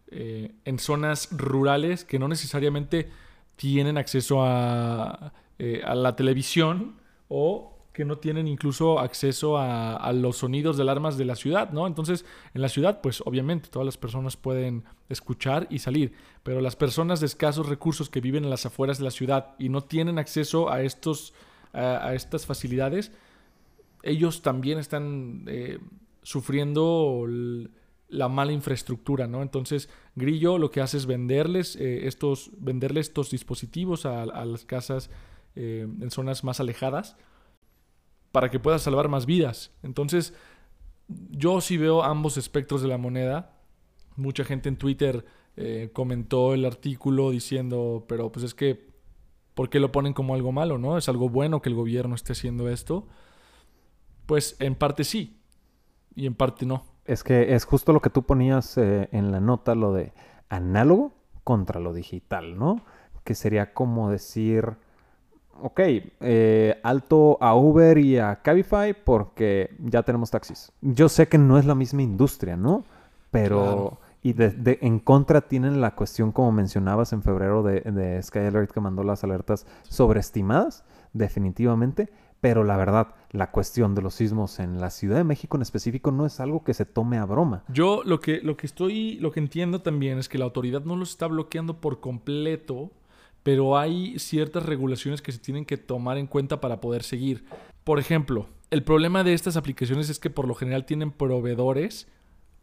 eh, 0.07 0.53
en 0.65 0.79
zonas 0.79 1.29
rurales 1.31 2.03
que 2.03 2.19
no 2.19 2.27
necesariamente 2.27 3.09
tienen 3.55 3.97
acceso 3.97 4.43
a, 4.43 5.33
eh, 5.57 5.81
a 5.85 5.95
la 5.95 6.15
televisión 6.15 6.99
o 7.27 7.75
que 7.95 8.03
no 8.03 8.17
tienen 8.17 8.45
incluso 8.45 8.99
acceso 8.99 9.57
a, 9.57 10.11
los 10.11 10.39
sonidos 10.39 10.75
de 10.75 10.83
alarmas 10.83 11.17
de 11.17 11.23
la 11.23 11.35
ciudad, 11.35 11.71
¿no? 11.71 11.87
Entonces, 11.87 12.25
en 12.53 12.61
la 12.61 12.67
ciudad, 12.67 12.99
pues 12.99 13.23
obviamente 13.25 13.69
todas 13.69 13.85
las 13.85 13.95
personas 13.95 14.35
pueden 14.35 14.83
escuchar 15.07 15.65
y 15.69 15.79
salir, 15.79 16.11
pero 16.43 16.59
las 16.59 16.75
personas 16.75 17.21
de 17.21 17.27
escasos 17.27 17.69
recursos 17.69 18.09
que 18.09 18.19
viven 18.19 18.43
en 18.43 18.49
las 18.49 18.65
afueras 18.65 18.97
de 18.97 19.05
la 19.05 19.11
ciudad 19.11 19.55
y 19.57 19.69
no 19.69 19.81
tienen 19.81 20.19
acceso 20.19 20.69
a, 20.69 20.81
estos, 20.81 21.33
a, 21.75 22.13
estas 22.13 22.45
facilidades, 22.45 23.11
ellos 24.03 24.41
también 24.41 24.79
están 24.79 25.43
eh, 25.47 25.79
sufriendo 26.21 27.25
la 28.07 28.29
mala 28.29 28.51
infraestructura, 28.51 29.27
¿no? 29.27 29.41
Entonces, 29.41 29.89
Grillo 30.15 30.57
lo 30.57 30.71
que 30.71 30.81
hace 30.81 30.97
es 30.97 31.05
venderles, 31.05 31.75
eh, 31.75 32.07
estos, 32.07 32.51
venderles 32.57 33.07
estos 33.07 33.31
dispositivos 33.31 34.05
a, 34.05 34.25
las 34.25 34.63
casas 34.65 35.09
eh, 35.55 35.87
en 35.99 36.11
zonas 36.11 36.43
más 36.43 36.59
alejadas 36.59 37.17
para 38.31 38.49
que 38.49 38.59
puedas 38.59 38.83
salvar 38.83 39.09
más 39.09 39.25
vidas. 39.25 39.71
Entonces, 39.81 40.33
yo 41.07 41.61
sí 41.61 41.77
veo 41.77 42.03
ambos 42.03 42.37
espectros 42.37 42.81
de 42.81 42.87
la 42.87 42.97
moneda. 42.97 43.57
Mucha 44.15 44.43
gente 44.43 44.69
en 44.69 44.77
Twitter 44.77 45.25
comentó 45.93 46.53
el 46.53 46.65
artículo 46.65 47.31
diciendo, 47.31 48.05
pero 48.09 48.29
pues 48.29 48.43
es 48.43 48.53
que, 48.53 48.94
¿por 49.55 49.69
qué 49.69 49.79
lo 49.79 49.91
ponen 49.91 50.13
como 50.13 50.35
algo 50.35 50.51
malo, 50.51 50.77
no? 50.77 50.97
¿Es 50.97 51.09
algo 51.09 51.29
bueno 51.29 51.61
que 51.61 51.69
el 51.69 51.75
gobierno 51.75 52.13
esté 52.13 52.33
haciendo 52.33 52.69
esto? 52.69 53.07
Pues 54.25 54.55
en 54.59 54.75
parte 54.75 55.03
sí, 55.03 55.39
y 56.13 56.27
en 56.27 56.35
parte 56.35 56.65
no. 56.65 56.83
Es 57.05 57.23
que 57.23 57.55
es 57.55 57.65
justo 57.65 57.93
lo 57.93 58.01
que 58.01 58.09
tú 58.09 58.23
ponías 58.23 58.77
eh, 58.77 59.09
en 59.11 59.31
la 59.31 59.39
nota, 59.39 59.73
lo 59.73 59.93
de 59.93 60.13
análogo 60.49 61.13
contra 61.43 61.79
lo 61.79 61.93
digital, 61.93 62.57
¿no? 62.57 62.81
Que 63.23 63.33
sería 63.33 63.73
como 63.73 64.09
decir, 64.09 64.75
ok, 65.61 65.79
eh, 65.79 66.79
alto 66.83 67.37
a 67.41 67.55
Uber 67.55 67.97
y 67.97 68.17
a 68.17 68.41
Cabify 68.41 68.93
porque 68.93 69.75
ya 69.79 70.03
tenemos 70.03 70.31
taxis. 70.31 70.71
Yo 70.81 71.07
sé 71.07 71.27
que 71.27 71.37
no 71.37 71.57
es 71.57 71.65
la 71.65 71.75
misma 71.75 72.01
industria, 72.01 72.57
¿no? 72.57 72.83
Pero... 73.31 73.99
Y 74.25 74.33
en 74.39 74.97
contra 74.97 75.41
tienen 75.41 75.81
la 75.81 75.93
cuestión, 75.93 76.31
como 76.31 76.51
mencionabas 76.51 77.13
en 77.13 77.21
febrero, 77.21 77.61
de, 77.61 77.81
de 77.81 78.23
Sky 78.23 78.39
Alert 78.39 78.71
que 78.71 78.79
mandó 78.79 79.03
las 79.03 79.23
alertas 79.23 79.67
sobreestimadas, 79.87 80.83
definitivamente. 81.13 82.11
Pero 82.41 82.63
la 82.63 82.75
verdad, 82.75 83.13
la 83.29 83.51
cuestión 83.51 83.93
de 83.93 84.01
los 84.01 84.15
sismos 84.15 84.57
en 84.57 84.81
la 84.81 84.89
Ciudad 84.89 85.17
de 85.17 85.23
México 85.23 85.57
en 85.57 85.61
específico 85.61 86.09
no 86.09 86.25
es 86.25 86.39
algo 86.39 86.63
que 86.63 86.73
se 86.73 86.85
tome 86.85 87.19
a 87.19 87.25
broma. 87.25 87.65
Yo 87.67 88.01
lo 88.03 88.19
que, 88.19 88.41
lo 88.41 88.57
que 88.57 88.65
estoy, 88.65 89.19
lo 89.19 89.31
que 89.31 89.41
entiendo 89.41 89.83
también 89.83 90.17
es 90.17 90.27
que 90.27 90.39
la 90.39 90.45
autoridad 90.45 90.83
no 90.85 90.95
los 90.95 91.11
está 91.11 91.27
bloqueando 91.27 91.79
por 91.79 91.99
completo 91.99 92.89
pero 93.43 93.77
hay 93.77 94.17
ciertas 94.17 94.65
regulaciones 94.65 95.21
que 95.21 95.31
se 95.31 95.37
tienen 95.37 95.65
que 95.65 95.77
tomar 95.77 96.17
en 96.17 96.25
cuenta 96.25 96.59
para 96.59 96.81
poder 96.81 97.03
seguir. 97.03 97.45
Por 97.83 97.99
ejemplo, 97.99 98.49
el 98.71 98.81
problema 98.81 99.23
de 99.23 99.35
estas 99.35 99.55
aplicaciones 99.55 100.09
es 100.09 100.17
que 100.17 100.31
por 100.31 100.47
lo 100.47 100.55
general 100.55 100.87
tienen 100.87 101.11
proveedores 101.11 102.07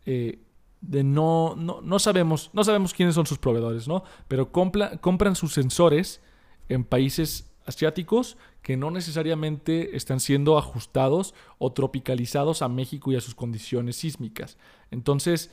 eh, 0.06 0.40
de 0.82 1.02
no, 1.04 1.56
no, 1.56 1.98
sabemos, 1.98 2.50
no 2.52 2.64
sabemos 2.64 2.92
quiénes 2.92 3.14
son 3.14 3.26
sus 3.26 3.38
proveedores, 3.38 3.88
¿no? 3.88 4.04
Pero 4.28 4.52
compran 4.52 5.36
sus 5.36 5.54
sensores 5.54 6.20
en 6.68 6.84
países 6.84 7.50
asiáticos 7.64 8.36
que 8.60 8.76
no 8.76 8.90
necesariamente 8.90 9.96
están 9.96 10.20
siendo 10.20 10.58
ajustados 10.58 11.34
o 11.58 11.72
tropicalizados 11.72 12.60
a 12.62 12.68
México 12.68 13.12
y 13.12 13.16
a 13.16 13.20
sus 13.20 13.34
condiciones 13.34 13.96
sísmicas. 13.96 14.58
Entonces, 14.90 15.50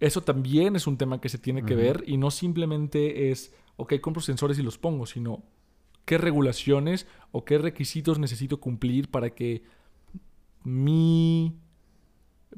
eso 0.00 0.22
también 0.22 0.76
es 0.76 0.86
un 0.86 0.96
tema 0.96 1.20
que 1.20 1.28
se 1.28 1.38
tiene 1.38 1.64
que 1.64 1.74
ver 1.74 2.04
y 2.06 2.18
no 2.18 2.30
simplemente 2.30 3.30
es 3.30 3.52
ok, 3.78 3.94
compro 4.00 4.20
sensores 4.20 4.58
y 4.58 4.62
los 4.62 4.76
pongo, 4.76 5.06
sino 5.06 5.42
qué 6.04 6.18
regulaciones 6.18 7.06
o 7.32 7.44
qué 7.44 7.58
requisitos 7.58 8.18
necesito 8.18 8.60
cumplir 8.60 9.10
para 9.10 9.30
que 9.30 9.62
mi 10.64 11.56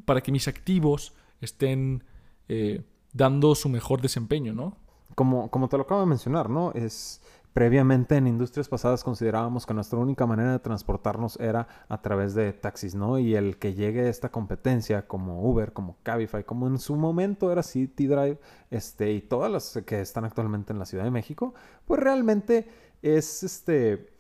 para 0.05 0.23
que 0.23 0.33
mis 0.33 0.49
activos 0.49 1.13
estén 1.41 2.05
eh, 2.49 2.83
dando 3.13 3.55
su 3.55 3.69
mejor 3.69 4.01
desempeño, 4.01 4.55
¿no? 4.55 4.77
Como, 5.15 5.51
como 5.51 5.69
te 5.69 5.77
lo 5.77 5.83
acabo 5.83 6.01
de 6.01 6.07
mencionar, 6.07 6.49
¿no? 6.49 6.73
Es 6.73 7.21
Previamente 7.53 8.17
en 8.17 8.29
industrias 8.29 8.69
pasadas 8.69 9.03
considerábamos 9.03 9.67
que 9.67 9.75
nuestra 9.75 9.99
única 9.99 10.25
manera 10.25 10.53
de 10.53 10.61
transportarnos 10.61 11.37
era 11.41 11.67
a 11.89 12.01
través 12.01 12.35
de 12.35 12.53
taxis, 12.53 12.95
¿no? 12.95 13.19
Y 13.19 13.35
el 13.35 13.59
que 13.59 13.75
llegue 13.75 14.09
esta 14.09 14.29
competencia 14.29 15.09
como 15.09 15.43
Uber, 15.43 15.73
como 15.73 15.97
Cabify, 16.05 16.45
como 16.45 16.69
en 16.69 16.79
su 16.79 16.95
momento 16.95 17.51
era 17.51 17.65
City 17.65 18.07
Drive, 18.07 18.39
este, 18.71 19.13
y 19.13 19.21
todas 19.21 19.51
las 19.51 19.83
que 19.85 20.01
están 20.01 20.25
actualmente 20.25 20.73
en 20.73 20.79
la 20.79 20.87
Ciudad 20.87 21.03
de 21.03 21.11
México, 21.11 21.53
pues 21.87 21.99
realmente 22.01 22.69
es 23.03 23.43
este 23.43 24.13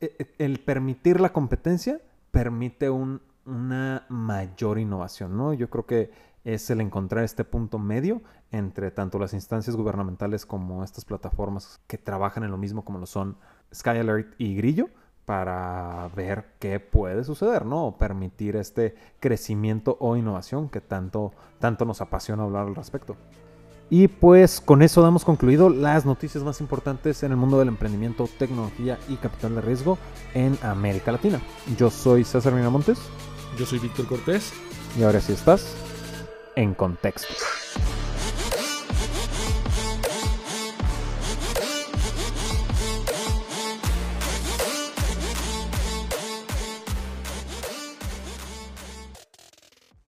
e, 0.00 0.16
e, 0.18 0.34
el 0.38 0.58
permitir 0.58 1.20
la 1.20 1.32
competencia 1.32 2.00
permite 2.32 2.90
una 2.90 4.06
mayor 4.08 4.80
innovación, 4.80 5.36
¿no? 5.36 5.52
Yo 5.52 5.70
creo 5.70 5.86
que 5.86 6.10
es 6.44 6.68
el 6.70 6.80
encontrar 6.80 7.24
este 7.24 7.44
punto 7.44 7.78
medio 7.78 8.22
entre 8.50 8.90
tanto 8.90 9.18
las 9.18 9.32
instancias 9.32 9.76
gubernamentales 9.76 10.44
como 10.44 10.82
estas 10.84 11.04
plataformas 11.04 11.80
que 11.86 11.98
trabajan 11.98 12.44
en 12.44 12.50
lo 12.50 12.58
mismo 12.58 12.84
como 12.84 12.98
lo 12.98 13.06
son 13.06 13.36
Sky 13.72 13.90
Alert 13.90 14.34
y 14.38 14.54
Grillo 14.56 14.88
para 15.24 16.10
ver 16.16 16.46
qué 16.58 16.80
puede 16.80 17.22
suceder, 17.22 17.64
¿no? 17.64 17.86
O 17.86 17.96
permitir 17.96 18.56
este 18.56 18.96
crecimiento 19.20 19.96
o 20.00 20.16
innovación 20.16 20.68
que 20.68 20.80
tanto, 20.80 21.32
tanto 21.60 21.84
nos 21.84 22.00
apasiona 22.00 22.42
hablar 22.42 22.66
al 22.66 22.74
respecto. 22.74 23.16
Y 23.88 24.08
pues 24.08 24.60
con 24.60 24.82
eso 24.82 25.02
damos 25.02 25.24
concluido 25.24 25.68
las 25.68 26.06
noticias 26.06 26.42
más 26.42 26.60
importantes 26.60 27.22
en 27.22 27.30
el 27.30 27.36
mundo 27.36 27.58
del 27.58 27.68
emprendimiento, 27.68 28.28
tecnología 28.38 28.98
y 29.08 29.16
capital 29.16 29.54
de 29.54 29.60
riesgo 29.60 29.98
en 30.34 30.58
América 30.62 31.12
Latina. 31.12 31.40
Yo 31.76 31.90
soy 31.90 32.24
César 32.24 32.54
Miramontes. 32.54 32.98
Yo 33.58 33.66
soy 33.66 33.78
Víctor 33.78 34.06
Cortés. 34.06 34.52
Y 34.98 35.02
ahora 35.02 35.20
sí 35.20 35.34
estás 35.34 35.76
en 36.56 36.74
contexto. 36.74 37.34